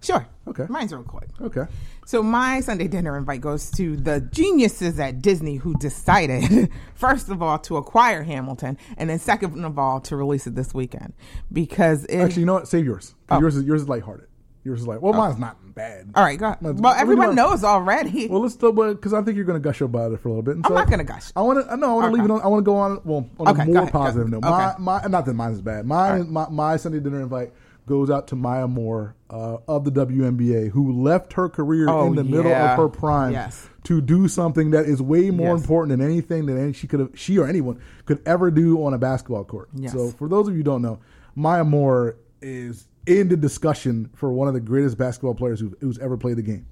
[0.00, 0.26] Sure.
[0.46, 0.66] Okay.
[0.68, 1.28] Mine's real quick.
[1.40, 1.64] Okay.
[2.06, 7.42] So my Sunday dinner invite goes to the geniuses at Disney who decided, first of
[7.42, 11.12] all, to acquire Hamilton, and then second of all, to release it this weekend
[11.52, 12.18] because it.
[12.18, 12.68] Actually, you know what?
[12.68, 13.14] Save yours.
[13.26, 13.40] 'Cause Oh.
[13.40, 14.26] Yours is yours is lighthearted.
[14.64, 15.18] Yours is like well, oh.
[15.18, 16.10] mine's not bad.
[16.14, 16.58] all right, go ahead.
[16.60, 18.26] Well, what do you everyone knows already.
[18.30, 20.42] Well, let's still, because I think you're going to gush about it for a little
[20.42, 20.56] bit.
[20.56, 21.30] And I'm so not gonna gush.
[21.36, 21.76] I want to.
[21.76, 22.40] No, I want to leave it on.
[22.42, 23.00] I want to go on.
[23.04, 24.42] Well, on Okay, a go more ahead, go positive note.
[24.42, 24.82] My, Okay.
[24.82, 25.86] my, not that mine is bad.
[25.86, 27.52] Mine, my, my Sunday dinner invite
[27.88, 32.14] goes out to Maya Moore uh, of the WNBA, who left her career Oh, in
[32.14, 33.68] the middle of her prime Yes.
[33.84, 35.60] to do something that is way more Yes.
[35.62, 38.94] important than anything that any, she could have, she or anyone could ever do on
[38.94, 39.68] a basketball court.
[39.74, 39.92] Yes.
[39.92, 40.98] So, for those of you who don't know,
[41.34, 45.98] Maya Moore is in the discussion for one of the greatest basketball players who, who's
[45.98, 46.66] ever played the game.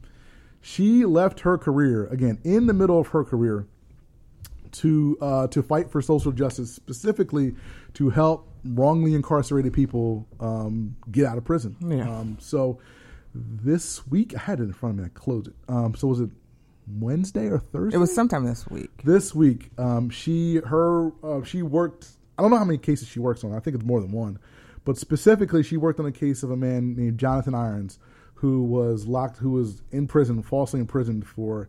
[0.60, 3.66] She left her career again in the middle of her career
[4.72, 7.54] to uh, to fight for social justice, specifically
[7.94, 11.76] to help wrongly incarcerated people um, get out of prison.
[11.80, 12.10] Yeah.
[12.10, 12.78] Um, so
[13.34, 15.06] this week, I had it in front of me.
[15.06, 15.54] I closed it.
[15.68, 16.30] Um, so was it
[16.88, 17.96] Wednesday or Thursday?
[17.96, 19.02] it was sometime this week.
[19.04, 19.70] this week.
[19.78, 22.08] Um, she her uh, she worked.
[22.38, 23.54] I don't know how many cases she works on.
[23.54, 24.38] I think it's more than one,
[24.84, 27.98] but specifically, she worked on a case of a man named Jonathan Irons,
[28.34, 31.68] who was locked, who was in prison, falsely imprisoned for.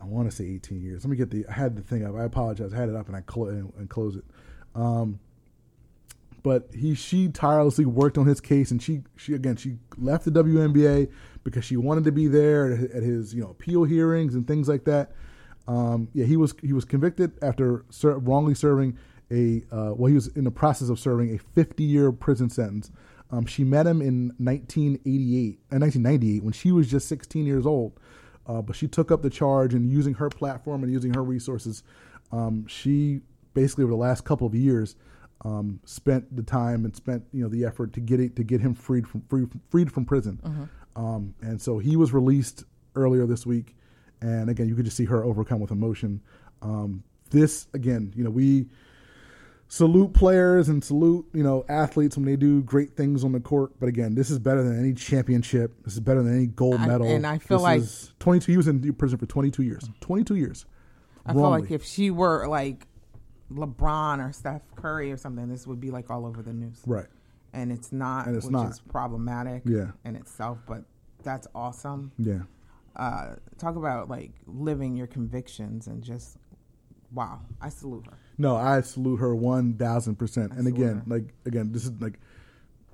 [0.00, 1.04] I want to say 18 years.
[1.04, 1.44] Let me get the.
[1.48, 2.14] I had the thing up.
[2.14, 2.72] I apologize.
[2.72, 4.24] I had it up and I clo- and, and close it.
[4.74, 5.20] Um,
[6.42, 10.30] but he she tirelessly worked on his case and she she again she left the
[10.30, 11.10] WNBA
[11.44, 14.68] because she wanted to be there at at his you know appeal hearings and things
[14.68, 15.12] like that.
[15.68, 18.98] Um, yeah, he was he was convicted after ser- wrongly serving
[19.30, 22.90] a uh, well he was in the process of serving a 50 year prison sentence.
[23.32, 27.99] Um, she met him in 1988 uh, 1998 when she was just 16 years old.
[28.50, 31.84] Uh, but she took up the charge and using her platform and using her resources,
[32.32, 33.20] um, she
[33.54, 34.96] basically over the last couple of years
[35.44, 38.60] um, spent the time and spent you know the effort to get it to get
[38.60, 40.40] him freed from free, freed from prison.
[40.96, 42.64] Um, and so he was released
[42.96, 43.76] earlier this week,
[44.20, 46.20] and again you could just see her overcome with emotion.
[46.60, 48.66] Um, this again, you know we
[49.72, 53.72] salute players and salute you know athletes when they do great things on the court.
[53.78, 55.82] But again, this is better than any championship.
[55.84, 57.06] This is better than any gold I- medal.
[57.06, 58.50] and I feel This like- is 22.
[58.52, 59.88] He was in prison for 22 years.
[60.00, 60.66] 22 years.
[61.24, 62.88] I feel like if she were like
[63.52, 66.82] LeBron or Steph Curry or something, this would be like all over the news.
[66.86, 67.06] right.
[67.52, 68.70] And it's not, And it's which not.
[68.70, 69.90] is problematic Yeah.
[70.04, 70.58] in itself.
[70.66, 70.84] But
[71.24, 72.12] that's awesome.
[72.16, 72.42] Yeah.
[72.96, 76.36] Uh, talk about like living your convictions and just
[77.12, 77.40] wow.
[77.60, 78.16] I salute her.
[78.40, 80.52] No, I salute her one thousand percent.
[80.52, 82.18] And again, like again, this is like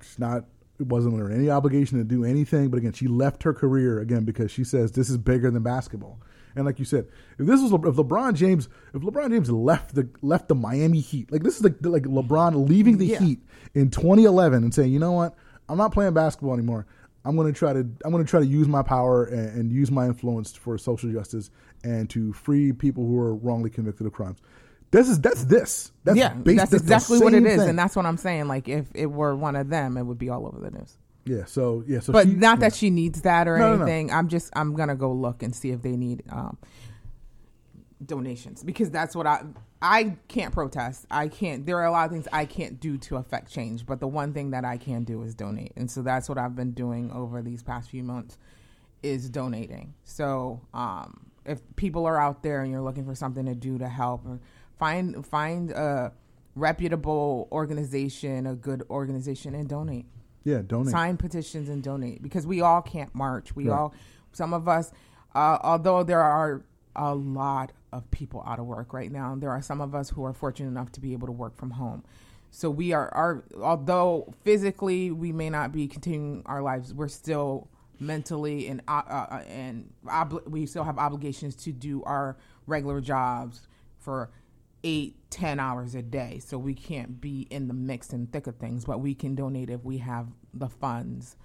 [0.01, 0.43] she's not.
[0.77, 4.25] It wasn't under any obligation to do anything, but again, she left her career again
[4.25, 6.19] because she says this is bigger than basketball.
[6.53, 7.07] And like you said,
[7.39, 11.31] if this was if LeBron James, if LeBron James left the left the Miami Heat,
[11.31, 13.19] like this is like like LeBron leaving the Yeah.
[13.19, 13.39] Heat
[13.73, 15.33] in 2011 and saying, you know what,
[15.69, 16.85] I'm not playing basketball anymore.
[17.23, 19.71] I'm going to try to I'm going to try to use my power and, and
[19.71, 21.51] use my influence for social justice
[21.83, 24.39] and to free people who are wrongly convicted of crimes.
[24.91, 25.91] This is that's this.
[26.03, 27.69] That's yeah, based- that's the exactly what it is, thing.
[27.69, 28.47] and that's what I'm saying.
[28.47, 30.97] Like if it were one of them, it would be all over the news.
[31.25, 31.43] yeah.
[31.45, 31.99] So yeah.
[31.99, 32.69] So But she- not yeah.
[32.69, 33.83] that she needs that or No, no, no.
[33.83, 34.11] anything.
[34.11, 36.57] I'm just I'm gonna go look and see if they need um,
[38.05, 39.43] donations because that's what I
[39.81, 41.05] I can't protest.
[41.11, 41.65] I can't.
[41.65, 44.33] There are a lot of things I can't do to affect change, but the one
[44.33, 47.41] thing that I can do is donate, and so that's what I've been doing over
[47.41, 48.37] these past few months
[49.03, 49.93] is donating.
[50.03, 53.87] So um, if people are out there and you're looking for something to do to
[53.87, 54.39] help, or
[54.77, 56.11] find find a
[56.55, 60.05] reputable organization, a good organization, and donate.
[60.43, 60.91] Yeah, donate.
[60.91, 63.55] Sign petitions and donate because we all can't march.
[63.55, 63.77] We Right.
[63.77, 63.93] all,
[64.31, 64.91] some of us,
[65.35, 66.63] uh, although there are
[66.95, 70.23] a lot of people out of work right now, there are some of us who
[70.23, 72.03] are fortunate enough to be able to work from home.
[72.49, 77.67] So we are, are although physically we may not be continuing our lives, we're still
[77.99, 83.67] mentally and uh, uh, and obli- we still have obligations to do our regular jobs
[83.97, 84.29] for
[84.83, 86.39] eight, ten hours a day.
[86.39, 89.69] So we can't be in the mix and thick of things, but we can donate
[89.69, 91.35] if we have the funds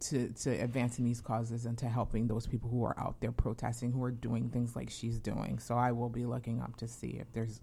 [0.00, 3.92] to to advancing these causes and to helping those people who are out there protesting,
[3.92, 5.58] who are doing things like she's doing.
[5.58, 7.60] So I will be looking up to see if there's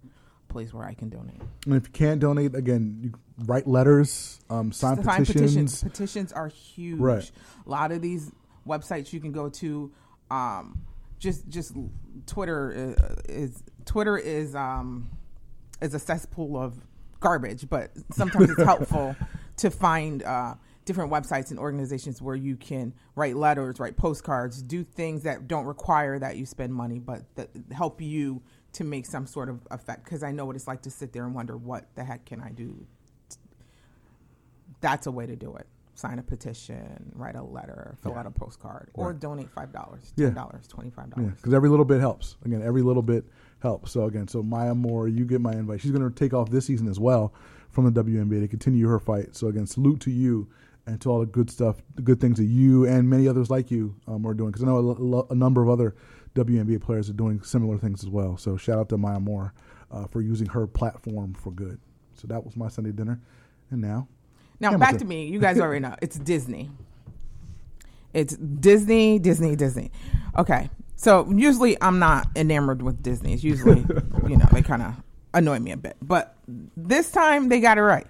[0.50, 1.42] a place where I can donate.
[1.66, 3.14] And if you can't donate, again, you
[3.46, 5.84] write letters, um, sign Sign petitions.
[5.84, 7.00] Petitions are huge.
[7.00, 7.30] Right.
[7.66, 8.32] A lot of these
[8.66, 9.92] websites you can go to.
[10.32, 10.86] Um,
[11.20, 11.74] just just
[12.26, 15.10] Twitter uh, is Twitter is um,
[15.82, 16.76] is a cesspool of
[17.20, 19.16] garbage, but sometimes it's helpful
[19.58, 20.54] to find uh,
[20.86, 25.66] different websites and organizations where you can write letters, write postcards, do things that don't
[25.66, 30.04] require that you spend money, but that help you to make some sort of effect.
[30.04, 32.42] Because I know what it's like to sit there and wonder what the heck can
[32.42, 32.86] I do
[34.82, 35.68] that's a way to do it.
[36.00, 40.34] Sign a petition, write a letter, fill out a postcard, or donate five dollars, ten
[40.34, 41.36] dollars, twenty five Yeah, dollars.
[41.36, 42.38] because every little bit helps.
[42.46, 43.26] Again, every little bit
[43.62, 43.92] helps.
[43.92, 45.82] So again, so Maya Moore, you get my invite.
[45.82, 47.34] She's going to take off this season as well
[47.70, 49.36] from the WNBA to continue her fight.
[49.36, 50.48] So again, salute to you
[50.88, 53.70] and to all the good stuff, the good things that you and many others like
[53.70, 54.52] you um, are doing.
[54.52, 55.98] Because I know a, lo- a number of other
[56.36, 58.38] WNBA players are doing similar things as well.
[58.38, 59.54] So shout out to Maya Moore
[59.92, 61.78] uh, for using her platform for good.
[62.14, 63.20] So that was my Sunday dinner,
[63.70, 64.08] and now
[64.60, 64.94] Now Hamilton.
[64.94, 65.28] back to me.
[65.28, 66.70] You guys already know it's Disney.
[68.14, 69.92] It's Disney, Disney, Disney.
[70.38, 73.34] Okay, so usually I'm not enamored with Disney.
[73.34, 73.80] It's usually,
[74.28, 74.96] you know, they kind of
[75.34, 75.96] annoy me a bit.
[76.02, 76.36] But
[76.76, 78.08] this time they got it right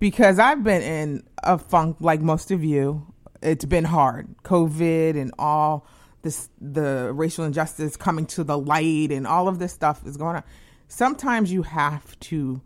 [0.00, 3.06] because I've been in a funk like most of you.
[3.42, 5.86] It's been hard, COVID and all
[6.22, 10.36] this, the racial injustice coming to the light, and all of this stuff is going
[10.36, 10.42] on.
[10.88, 12.60] Sometimes you have to.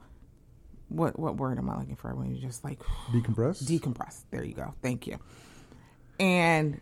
[0.94, 2.80] What what word am I looking for when you just like
[3.12, 3.62] decompress.
[3.62, 4.22] decompress.
[4.30, 4.74] There you go.
[4.82, 5.18] Thank you.
[6.20, 6.80] And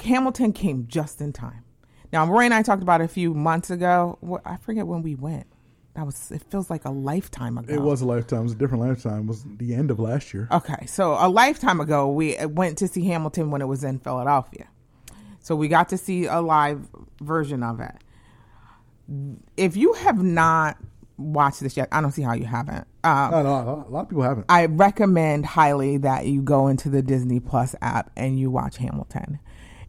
[0.00, 1.64] Hamilton came just in time.
[2.12, 4.18] Now, Roy and I talked about it a few months ago.
[4.20, 5.46] What- I forget when we went.
[5.94, 6.32] That was.
[6.32, 7.72] It feels like a lifetime ago.
[7.72, 8.40] it was a lifetime.
[8.40, 9.22] It was a different lifetime.
[9.22, 10.48] It was the end of last year.
[10.50, 14.00] Okay, so a lifetime ago, we uh, went to see Hamilton when it was in
[14.00, 14.66] Philadelphia.
[15.38, 16.88] So we got to see a live
[17.20, 17.94] version of it.
[19.56, 20.78] If you have not
[21.16, 22.86] watched this yet, I don't see how you haven't.
[23.04, 23.50] Um, No, no,
[23.88, 24.46] a lot- of people haven't.
[24.48, 29.38] I recommend highly that you go into the Disney Plus app and you watch Hamilton.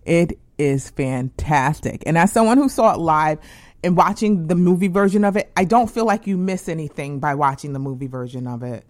[0.06, 2.04] It is fantastic.
[2.06, 3.40] And as someone who saw it live
[3.84, 7.36] and watching the movie version of it, I don't feel like you miss anything by
[7.36, 8.86] watching the movie version of it.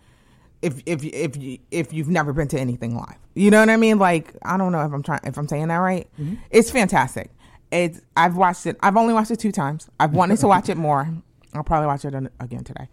[0.61, 3.77] If if if you if you've never been to anything live, you know what I
[3.77, 3.99] mean.
[3.99, 6.07] Like I don't know if I'm trying if I'm saying that right.
[6.49, 7.29] It's fantastic.
[7.71, 8.77] It's I've watched it.
[8.81, 9.89] I've only watched it two times.
[9.99, 11.07] I've wanted to watch it more.
[11.55, 12.89] I'll probably watch it again today.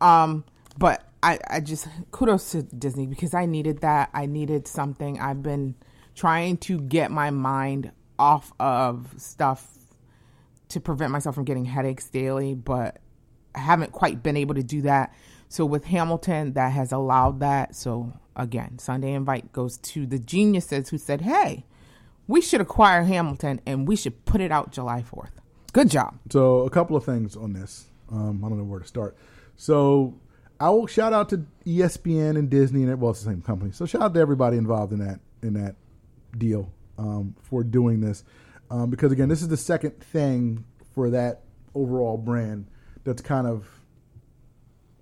[0.00, 0.44] Um,
[0.78, 4.10] but I, I just kudos to Disney because I needed that.
[4.12, 5.20] I needed something.
[5.20, 5.74] I've been
[6.14, 9.68] trying to get my mind off of stuff
[10.68, 12.98] to prevent myself from getting headaches daily, but
[13.54, 15.14] I haven't quite been able to do that.
[15.48, 17.76] So with Hamilton, that has allowed that.
[17.76, 21.66] So again, Sunday invite goes to the geniuses who said, "Hey,
[22.26, 25.41] we should acquire Hamilton and we should put it out July 4th."
[25.72, 26.18] Good job.
[26.30, 27.86] So a couple of things on this.
[28.10, 29.16] Um, I don't know where to start.
[29.56, 30.14] So
[30.60, 33.72] I will shout out to ESPN and Disney and well, it's the same company.
[33.72, 35.76] So shout out to everybody involved in that in that
[36.36, 38.22] deal um, for doing this,
[38.70, 40.64] um, because again, this is the second thing
[40.94, 41.42] for that
[41.74, 42.66] overall brand
[43.04, 43.66] that's kind of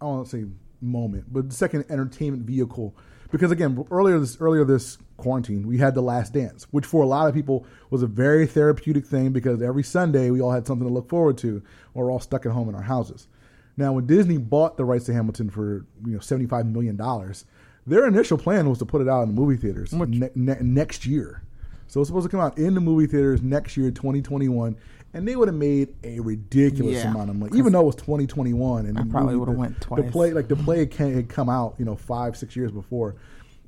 [0.01, 0.45] I don't want to say
[0.81, 2.95] moment, but the second entertainment vehicle.
[3.31, 7.07] Because again, earlier this earlier this quarantine, we had the Last Dance, which for a
[7.07, 10.87] lot of people was a very therapeutic thing because every Sunday we all had something
[10.87, 11.63] to look forward to,
[11.95, 13.29] or we're all stuck at home in our houses.
[13.77, 17.45] Now, when Disney bought the rights to Hamilton for you know seventy five million dollars,
[17.87, 21.07] their initial plan was to put it out in the movie theaters ne- ne- next
[21.07, 21.43] year.
[21.91, 24.77] So it's supposed to come out in the movie theaters next year, 2021,
[25.13, 27.11] and they would have made a ridiculous Yeah.
[27.11, 28.87] amount of money, even though it was 2021.
[28.87, 31.85] And I probably would've the- went The play, like the play, had come out, you
[31.85, 33.17] know, five, six years before.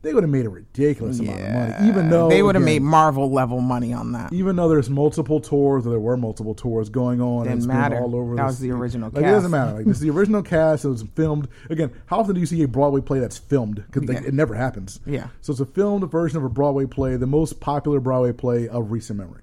[0.02, 2.82] They would have made a ridiculous amount of money, even though they would have made
[2.82, 4.32] Marvel level money on that.
[4.32, 7.66] even though there's multiple tours, or there were multiple tours going on, and Didn't it's
[7.68, 7.98] matter.
[8.00, 8.34] all over.
[8.34, 9.34] That the was the original Like it cast.
[9.36, 9.76] doesn't matter.
[9.76, 10.84] Like this is the original cast.
[10.84, 11.92] It was filmed again.
[12.06, 13.84] How often do you see a Broadway play that's filmed?
[13.90, 14.26] Because Yeah.
[14.26, 14.98] it never happens.
[15.06, 15.28] Yeah.
[15.40, 18.90] So it's a filmed version of a Broadway play, the most popular Broadway play of
[18.90, 19.42] recent memory.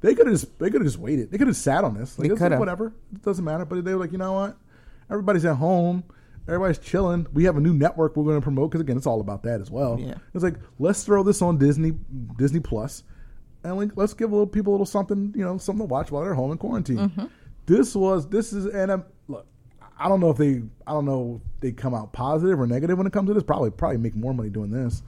[0.00, 1.30] They could have just they could have just waited.
[1.30, 2.18] They could have sat on this.
[2.18, 2.58] Like, They could've.
[2.58, 2.92] whatever.
[3.14, 3.64] It doesn't matter.
[3.66, 4.56] But they were like, you know what?
[5.10, 6.04] Everybody's at home.
[6.48, 7.26] Everybody's chilling.
[7.32, 9.60] We have a new network we're going to promote because again, it's all about that
[9.60, 9.98] as well.
[10.00, 10.14] Yeah.
[10.34, 11.92] It's like let's throw this on Disney
[12.38, 13.02] Disney Plus,
[13.64, 16.10] and like let's give a little people a little something you know something to watch
[16.10, 16.98] while they're home in quarantine.
[16.98, 17.26] Mm-hmm.
[17.66, 19.46] This was this is and um, look,
[19.98, 22.96] I don't know if they I don't know if they come out positive or negative
[22.96, 23.42] when it comes to this.
[23.42, 25.02] Probably probably make more money doing this,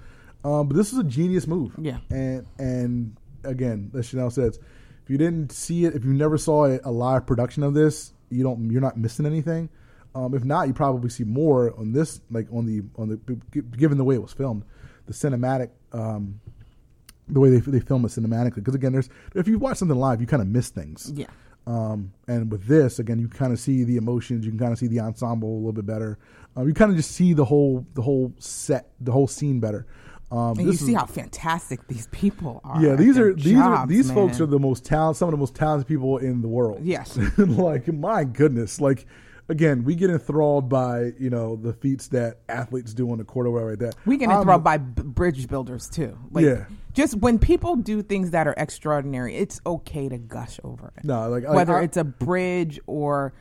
[0.44, 1.72] um, but this is a genius move.
[1.78, 1.98] Yeah.
[2.10, 4.58] and and again, as Chanel says,
[5.04, 8.12] if you didn't see it, if you never saw a, a live production of this,
[8.28, 9.68] you don't you're not missing anything.
[10.14, 13.16] Um, if not, you probably see more on this, like on the on the
[13.76, 14.64] given the way it was filmed,
[15.06, 16.40] the cinematic, um,
[17.28, 18.56] the way they they film it cinematically.
[18.56, 21.12] Because again, there's if you watch something live, you kind of miss things.
[21.14, 21.26] Yeah.
[21.66, 24.44] Um, and with this, again, you kind of see the emotions.
[24.46, 26.18] You can kind of see the ensemble a little bit better.
[26.56, 29.86] Um, you kind of just see the whole the whole set, the whole scene better.
[30.30, 32.82] Um, And you see is- how fantastic these people are.
[32.82, 35.38] yeah, these are these are jobs, these folks are the most talented, some of the
[35.38, 36.80] most talented people in the world.
[36.82, 37.16] Yes.
[37.38, 39.06] like my goodness, like
[39.48, 43.46] again, we get enthralled by you know the feats that athletes do on the court
[43.46, 43.94] or whatever like that.
[44.06, 46.16] We get I'm- enthralled by b- bridge builders too.
[46.30, 46.64] Like, Yeah.
[46.94, 51.04] Just when people do things that are extraordinary, it's okay to gush over it.
[51.04, 53.34] No, like, like, whether I- it's a bridge or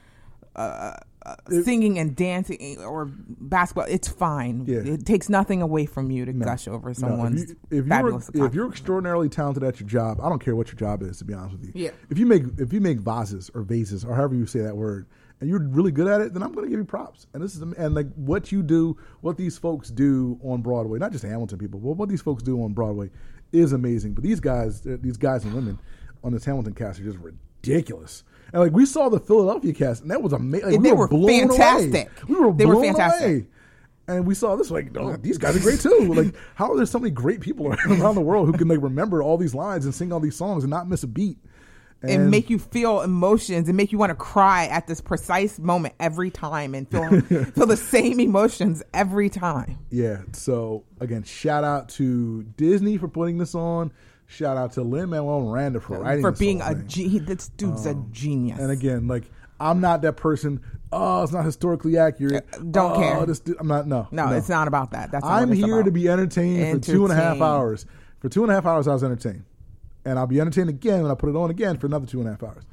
[0.55, 0.93] uh,
[1.25, 4.63] uh, singing and dancing or basketball, it's fine.
[4.65, 4.77] Yeah.
[4.79, 6.45] It takes nothing away from you to No.
[6.45, 10.19] gush over No, someone's if, you, if you're if you're extraordinarily talented at your job,
[10.21, 11.17] I don't care what your job is.
[11.19, 11.89] To be honest with you, Yeah.
[12.09, 15.05] If you make if you make vases or vases or however you say that word,
[15.39, 17.27] and you're really good at it, then I'm going to give you props.
[17.33, 21.11] And this is and like what you do, what these folks do on Broadway, not
[21.11, 23.09] just Hamilton people, but what these folks do on Broadway
[23.51, 24.13] is amazing.
[24.13, 25.79] But these guys, uh, these guys and women
[26.23, 28.23] on this Hamilton cast are just ridiculous.
[28.53, 30.75] And like we saw the Philadelphia cast, and that was amazing.
[30.75, 32.09] And they were fantastic.
[32.27, 33.27] We were They were fantastic.
[33.27, 33.45] away.
[34.09, 36.13] And we saw this like, oh, these guys are great too.
[36.15, 39.21] like, how are there so many great people around the world who can like remember
[39.21, 41.37] all these lines and sing all these songs and not miss a beat?
[42.03, 45.95] And make you feel emotions and make you want to cry at this precise moment
[45.99, 47.21] every time and feel
[47.51, 49.77] feel the same emotions every time.
[49.89, 50.21] yeah.
[50.33, 53.91] So again, shout out to Disney for putting this on.
[54.27, 57.95] Shout out to Lin Manuel Miranda for writing for being a ge- this dude's a
[58.11, 58.59] genius.
[58.59, 59.23] And again, like
[59.59, 60.61] I'm not that person.
[60.91, 62.45] Oh, it's not historically accurate.
[62.53, 63.25] Uh, don't Oh, care.
[63.25, 63.87] This, I'm not.
[63.87, 65.11] No, no, it's not about that.
[65.11, 65.85] That's I'm here about.
[65.85, 67.85] to be entertained for two and a half hours.
[68.19, 69.43] For two and a half hours, I was entertained,
[70.07, 72.27] and I'll be entertained again when I put it on again for another two and
[72.27, 72.63] a half hours.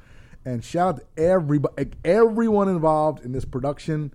[0.45, 4.13] And shout out to everybody, everyone involved in this production,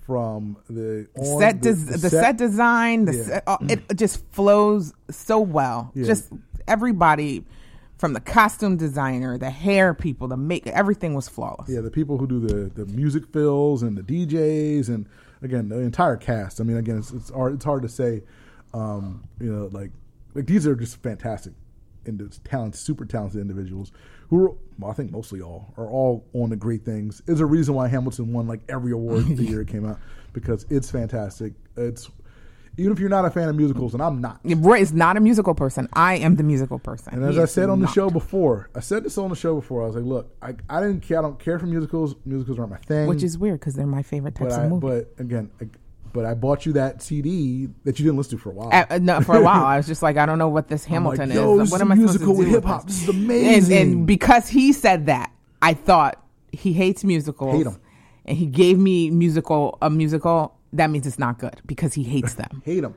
[0.00, 1.06] from the
[1.38, 3.22] set, des- the, set, design, the Yeah.
[3.22, 5.92] set, uh, it just flows so well.
[5.94, 6.06] Yeah.
[6.06, 6.28] Just
[6.66, 7.44] everybody
[7.98, 11.68] from the costume designer, the hair people, the make everything was flawless.
[11.68, 15.06] Yeah, the people who do the, the music fills and the DJs and
[15.40, 16.60] again the entire cast.
[16.60, 18.22] I mean, again, it's it's hard, it's hard to say.
[18.74, 19.92] Um, you know, like
[20.34, 21.52] like these are just fantastic,
[22.06, 23.92] and talented, super talented individuals
[24.28, 27.22] who are, well, I think mostly all are all on the great things.
[27.26, 29.98] Is a reason why Hamilton won like every award the year it came out
[30.32, 31.52] because it's fantastic.
[31.76, 32.10] It's
[32.78, 34.40] even if you're not a fan of musicals, and I'm not.
[34.44, 35.88] Roy is not a musical person.
[35.92, 37.12] I am the musical person.
[37.12, 37.94] And as He I said on the not.
[37.94, 39.82] show before, I said this on the show before.
[39.82, 41.18] I was like, "Look, I, I didn't care.
[41.18, 42.14] I don't care for musicals.
[42.24, 44.70] Musicals aren't my thing." which is weird because they're my favorite but types I, of
[44.70, 44.86] movie.
[44.86, 45.66] but again, I,
[46.12, 48.70] but I bought you that CD that you didn't listen to for a while.
[48.72, 50.90] Uh, no, for a while, I was just like, I don't know what this like,
[50.92, 51.60] Hamilton "Yo, is.
[51.60, 52.86] this What is am a I supposed musical to with do hip-hop.
[52.86, 53.00] this?
[53.00, 53.76] This is amazing.
[53.76, 57.56] And, and because he said that, I thought he hates musicals.
[57.56, 57.80] Hate 'em.
[58.24, 60.56] And he gave me musical a musical.
[60.74, 62.62] That means it's not good because he hates them.
[62.64, 62.94] hate him.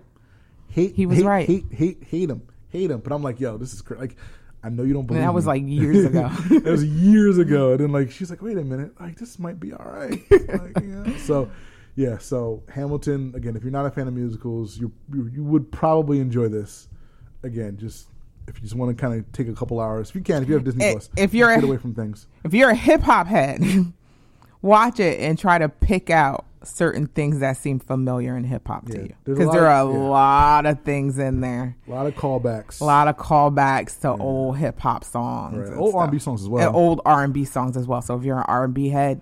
[0.70, 0.96] Hate.
[0.96, 1.48] He was hate, right.
[1.48, 1.66] Hate.
[1.72, 2.04] Hate.
[2.04, 2.42] Hate him.
[2.70, 3.00] Hate him.
[3.00, 4.16] But I'm like, yo, this is cra- like.
[4.64, 5.22] I know you don't believe.
[5.22, 5.50] that was me.
[5.50, 6.28] like years ago.
[6.50, 9.60] it was years ago, and then like she's like, wait a minute, like this might
[9.60, 10.20] be all right.
[10.32, 11.18] like, yeah.
[11.18, 11.52] So,
[11.96, 12.18] yeah.
[12.18, 13.56] So Hamilton again.
[13.56, 16.88] If you're not a fan of musicals, you you, would probably enjoy this.
[17.44, 18.08] Again, just
[18.48, 20.48] if you just want to kind of take a couple hours, if you can, if
[20.50, 22.28] you have Disney Eh, Plus, if you're get a- away from things.
[22.44, 23.62] if you're a hip hop head,
[24.62, 28.84] watch it and try to pick out certain things that seem familiar in hip hop
[28.88, 30.00] Yeah, to you because there are a yeah.
[30.00, 31.78] lot of things in there.
[31.88, 32.82] A lot of callbacks.
[32.82, 35.78] A lot of callbacks to old hip hop songs, Right.
[35.78, 35.94] Old.
[35.94, 36.68] R&B songs as well.
[36.68, 38.02] and old R and B songs as well.
[38.02, 39.22] So if you're an R and B head,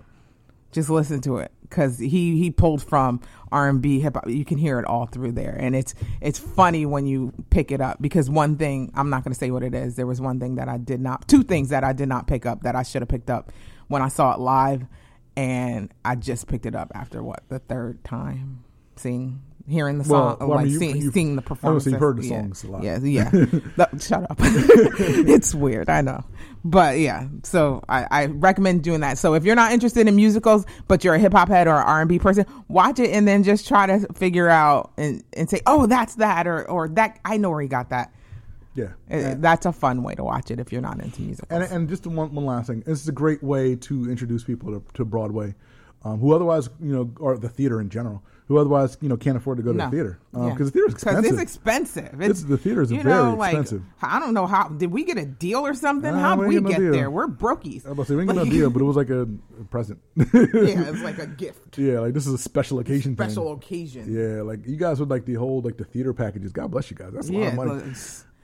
[0.72, 3.20] just listen to it because he he pulled from
[3.50, 4.28] R and B hip hop.
[4.28, 7.80] You can hear it all through there, and it's it's funny when you pick it
[7.80, 9.96] up because one thing I'm not going to say what it is.
[9.96, 12.46] There was one thing that I did not, two things that I did not pick
[12.46, 13.50] up that I should have picked up
[13.88, 14.84] when I saw it live,
[15.36, 18.64] and I just picked it up after what the third time
[18.96, 19.42] seeing.
[19.66, 21.86] Hearing the song, well, I like mean, you- seeing, you- seeing the performance.
[21.86, 22.28] you've heard the yeah.
[22.42, 22.82] songs a lot.
[22.82, 23.30] Yeah, yeah.
[23.78, 24.36] No, shut up.
[24.40, 26.22] it's weird, I know.
[26.66, 29.16] But yeah, so I, I recommend doing that.
[29.18, 32.00] So if you're not interested in musicals, but you're a hip hop head or R
[32.00, 35.60] and B person, watch it and then just try to figure out and, and say,
[35.66, 38.12] oh, that's that, or or that I know where he got that.
[38.74, 38.84] Yeah.
[38.84, 41.48] Uh, And- That's a fun way to watch it if you're not into musicals.
[41.62, 42.80] And, and just one, one last thing.
[42.80, 45.54] This is a great way to introduce people to, to Broadway.
[46.04, 49.36] um, who otherwise you know, or the theater in general, who otherwise you know can't
[49.36, 49.84] afford to go to No.
[49.84, 50.80] Um, the theater because Yeah.
[50.82, 51.24] the is expensive.
[51.32, 52.20] it's expensive.
[52.22, 53.82] It's- the theaters are you very know, like, expensive.
[54.02, 56.12] I don't know how did we get a deal or something?
[56.12, 57.10] Nah, how we did ain't we get no get there?
[57.10, 57.86] We're brokies.
[57.86, 59.10] I was about to say we ain't got no Like- deal, but it was like
[59.10, 59.98] a, a present.
[60.16, 63.16] yeah, it's like a gift, yeah, like this is a special occasion.
[63.16, 63.28] thing.
[63.30, 64.12] special occasion.
[64.14, 66.52] Yeah, like you guys would like the whole like the theater packages.
[66.52, 67.12] God bless you guys.
[67.14, 67.92] That's a lot of money.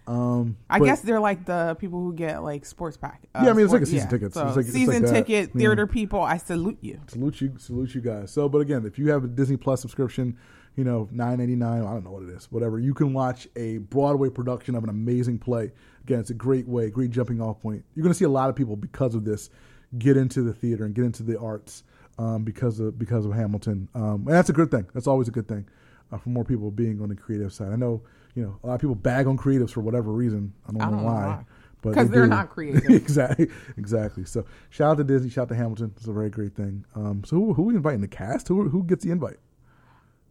[0.03, 3.23] It's- Um, I but- guess they're like the people who get like sports pack.
[3.35, 4.35] uh, Yeah, I mean, it's like a season tickets.
[4.35, 5.59] So It's like- it's season like that, ticket yeah.
[5.61, 7.01] theater people, I salute you.
[7.09, 8.31] salute you, salute you guys.
[8.31, 10.37] So, but again, if you have a Disney Plus subscription,
[10.77, 11.83] you know nine ninety nine.
[11.83, 12.79] I don't know what it is, whatever.
[12.79, 15.73] You can watch a Broadway production of an amazing play.
[16.05, 17.85] Again, it's a great way, great jumping off point.
[17.95, 19.51] You're going to see a lot of people because of this
[19.99, 21.83] get into the theater and get into the arts
[22.19, 24.87] um, because of because of Hamilton, um, and that's a good thing.
[24.95, 25.67] That's always a good thing
[26.13, 27.73] uh, for more people being on the creative side.
[27.73, 28.03] I know
[28.35, 30.53] you know a lot of people bag on creatives for whatever reason.
[30.69, 31.27] I don't, I know, don't know why.
[31.27, 31.45] why.
[31.83, 32.31] But 'Cause they they're do.
[32.31, 32.91] not creative.
[32.91, 34.25] exactly, exactly.
[34.27, 35.93] So shout out to Disney, shout out to Hamilton.
[35.97, 36.85] It's a very great thing.
[36.95, 38.01] Um, so who, who we inviting?
[38.03, 38.49] The cast?
[38.49, 39.39] Who who gets the invite?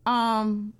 [0.05, 0.73] Um,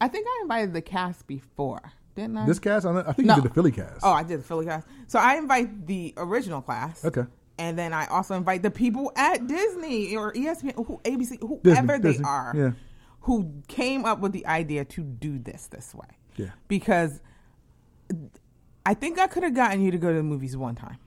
[0.00, 2.46] I think I invited the cast before, didn't I?
[2.46, 2.86] This cast?
[2.86, 3.36] I, think No.
[3.36, 4.00] you did the Philly cast.
[4.02, 4.86] oh, I did the Philly cast.
[5.06, 7.04] So I invite the original class.
[7.04, 7.24] okay.
[7.58, 12.10] And then I also invite the people at Disney or ESPN, who ABC, whoever they
[12.12, 12.70] Disney, are, yeah.
[13.22, 16.06] who came up with the idea to do this this way.
[16.36, 16.50] Yeah.
[16.68, 17.20] Because
[18.84, 20.98] I think I could have gotten you to go to the movies one time.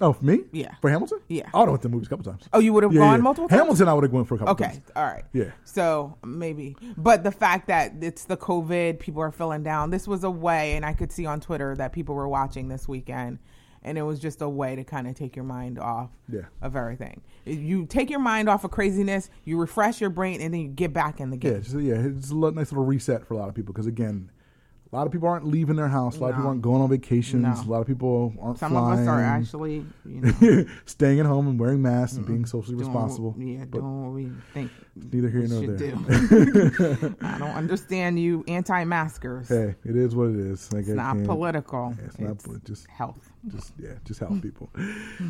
[0.00, 0.40] Oh, for me?
[0.52, 0.74] Yeah.
[0.82, 1.20] For Hamilton?
[1.28, 1.48] Yeah.
[1.54, 2.46] I went to the movies a couple times.
[2.52, 3.22] Oh, you would have Yeah, gone yeah.
[3.22, 3.60] multiple times.
[3.60, 4.80] Hamilton, I would have gone for a couple Okay, times.
[4.94, 5.24] all right.
[5.32, 5.52] Yeah.
[5.64, 9.88] So maybe, but the fact that it's the COVID, people are feeling down.
[9.90, 12.86] This was a way, and I could see on Twitter that people were watching this
[12.86, 13.38] weekend,
[13.82, 16.42] and it was just a way to kind of take your mind off Yeah.
[16.60, 17.22] of everything.
[17.46, 20.92] You take your mind off of craziness, you refresh your brain, and then you get
[20.92, 21.62] back in the Yeah, game.
[21.62, 24.30] just, yeah, it's a nice little reset for a lot of people because again,
[24.92, 26.16] a lot of people aren't leaving their house.
[26.16, 27.42] A lot of people aren't going on vacations.
[27.42, 27.52] No.
[27.52, 29.00] A lot of people aren't Some flying.
[29.00, 32.76] of us are actually, you know, staying at home and wearing masks and being socially
[32.76, 33.32] doing responsible.
[33.32, 35.76] What, yeah, but doing what we think neither here nor there.
[35.76, 37.16] do.
[37.20, 39.48] I don't understand you anti-maskers.
[39.48, 40.72] Hey, it is what it is.
[40.72, 41.94] Like, it's I not political.
[41.98, 43.30] Yeah, it's not poli- just health.
[43.48, 44.70] just yeah, just help people.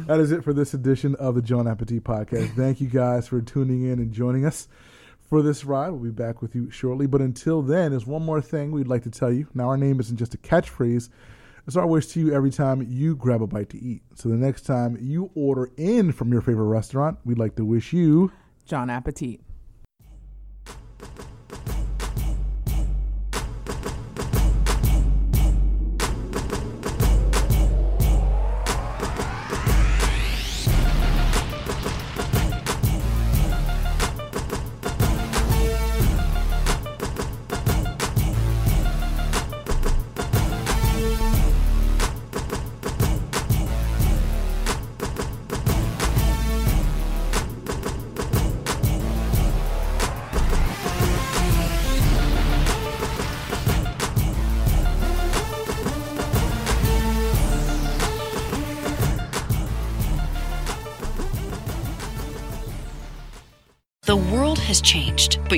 [0.07, 2.55] that is it for this edition of the Jawn Appetit podcast.
[2.55, 4.69] Thank you guys for tuning in and joining us
[5.29, 5.91] for this ride.
[5.91, 7.07] We'll be back with you shortly.
[7.07, 9.49] But until then, there's one more thing we'd like to tell you.
[9.55, 11.09] Now, our name isn't just a catchphrase.
[11.67, 14.03] It's our wish to you every time you grab a bite to eat.
[14.15, 17.93] So the next time you order in from your favorite restaurant, we'd like to wish
[17.93, 18.31] you
[18.67, 19.41] Jawn Appetit.